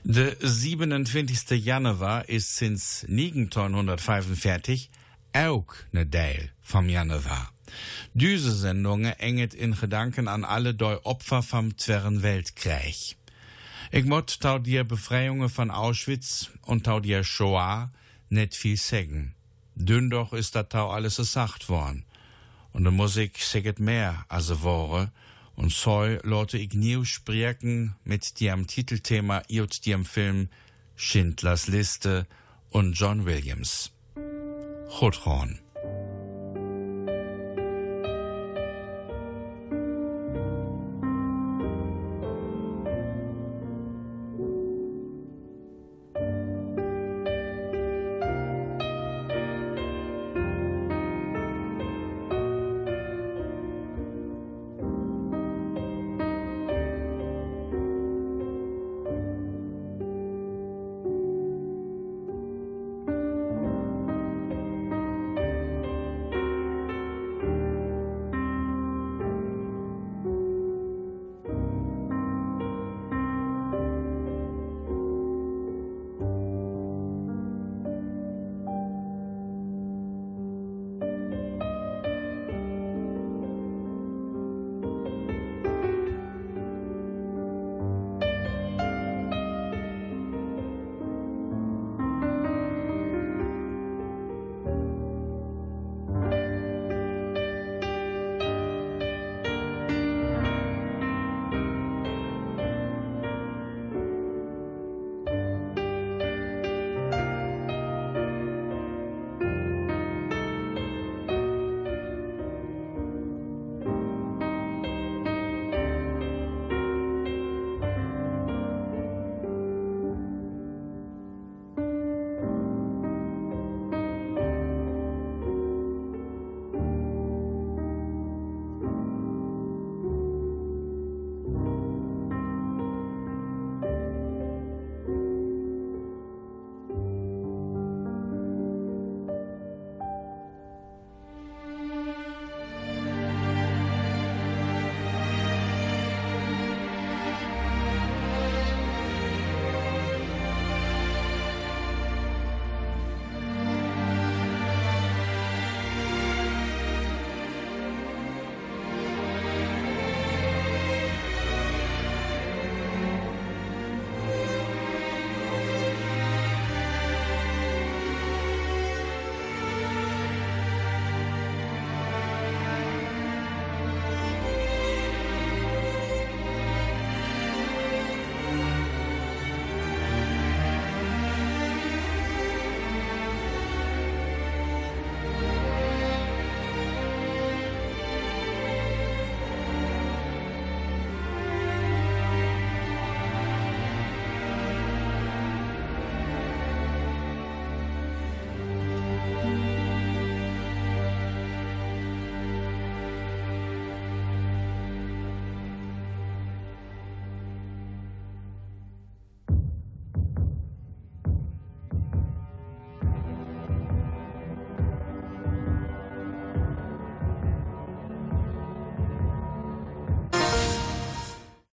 De 0.04 0.34
27. 0.40 1.62
Januar 1.62 2.26
ist 2.26 2.56
sinds 2.56 3.04
1945 3.06 4.90
auch 5.34 5.74
ne 5.92 6.06
Deil 6.06 6.52
vom 6.62 6.88
Januar. 6.88 7.52
Diese 8.14 8.52
Sendungen 8.52 9.12
enget 9.18 9.52
in 9.52 9.76
Gedanken 9.76 10.26
an 10.26 10.46
alle 10.46 10.72
doi 10.72 10.96
Opfer 11.04 11.42
vom 11.42 11.76
Zwerren 11.76 12.22
Weltkrieg. 12.22 13.18
Ich 13.92 14.04
mott 14.06 14.40
tau 14.40 14.58
dir 14.58 14.84
Befreiungen 14.84 15.50
von 15.50 15.70
Auschwitz 15.70 16.48
und 16.62 16.84
tau 16.84 16.98
dir 16.98 17.24
Shoah 17.24 17.92
net 18.30 18.54
viel 18.54 18.78
sägen. 18.78 19.34
Dünn 19.78 20.10
doch 20.10 20.32
ist 20.32 20.56
dat 20.56 20.70
tau 20.70 20.90
alles 20.90 21.16
gesagt 21.16 21.68
worden. 21.68 22.04
Und 22.72 22.84
de 22.84 22.92
Musik 22.92 23.38
säget 23.38 23.78
mehr 23.78 24.24
als 24.28 24.62
Wore. 24.62 25.12
Und 25.54 25.72
so 25.72 26.04
lote 26.22 26.58
ich 26.58 26.74
nie 26.74 27.04
sprechen 27.04 27.94
mit 28.04 28.40
dem 28.40 28.66
Titelthema 28.66 29.42
iot 29.48 29.86
dem 29.86 30.04
Film 30.04 30.48
Schindlers 30.96 31.68
Liste 31.68 32.26
und 32.70 32.94
John 32.94 33.24
Williams. 33.24 33.92
Gothorn. 34.98 35.60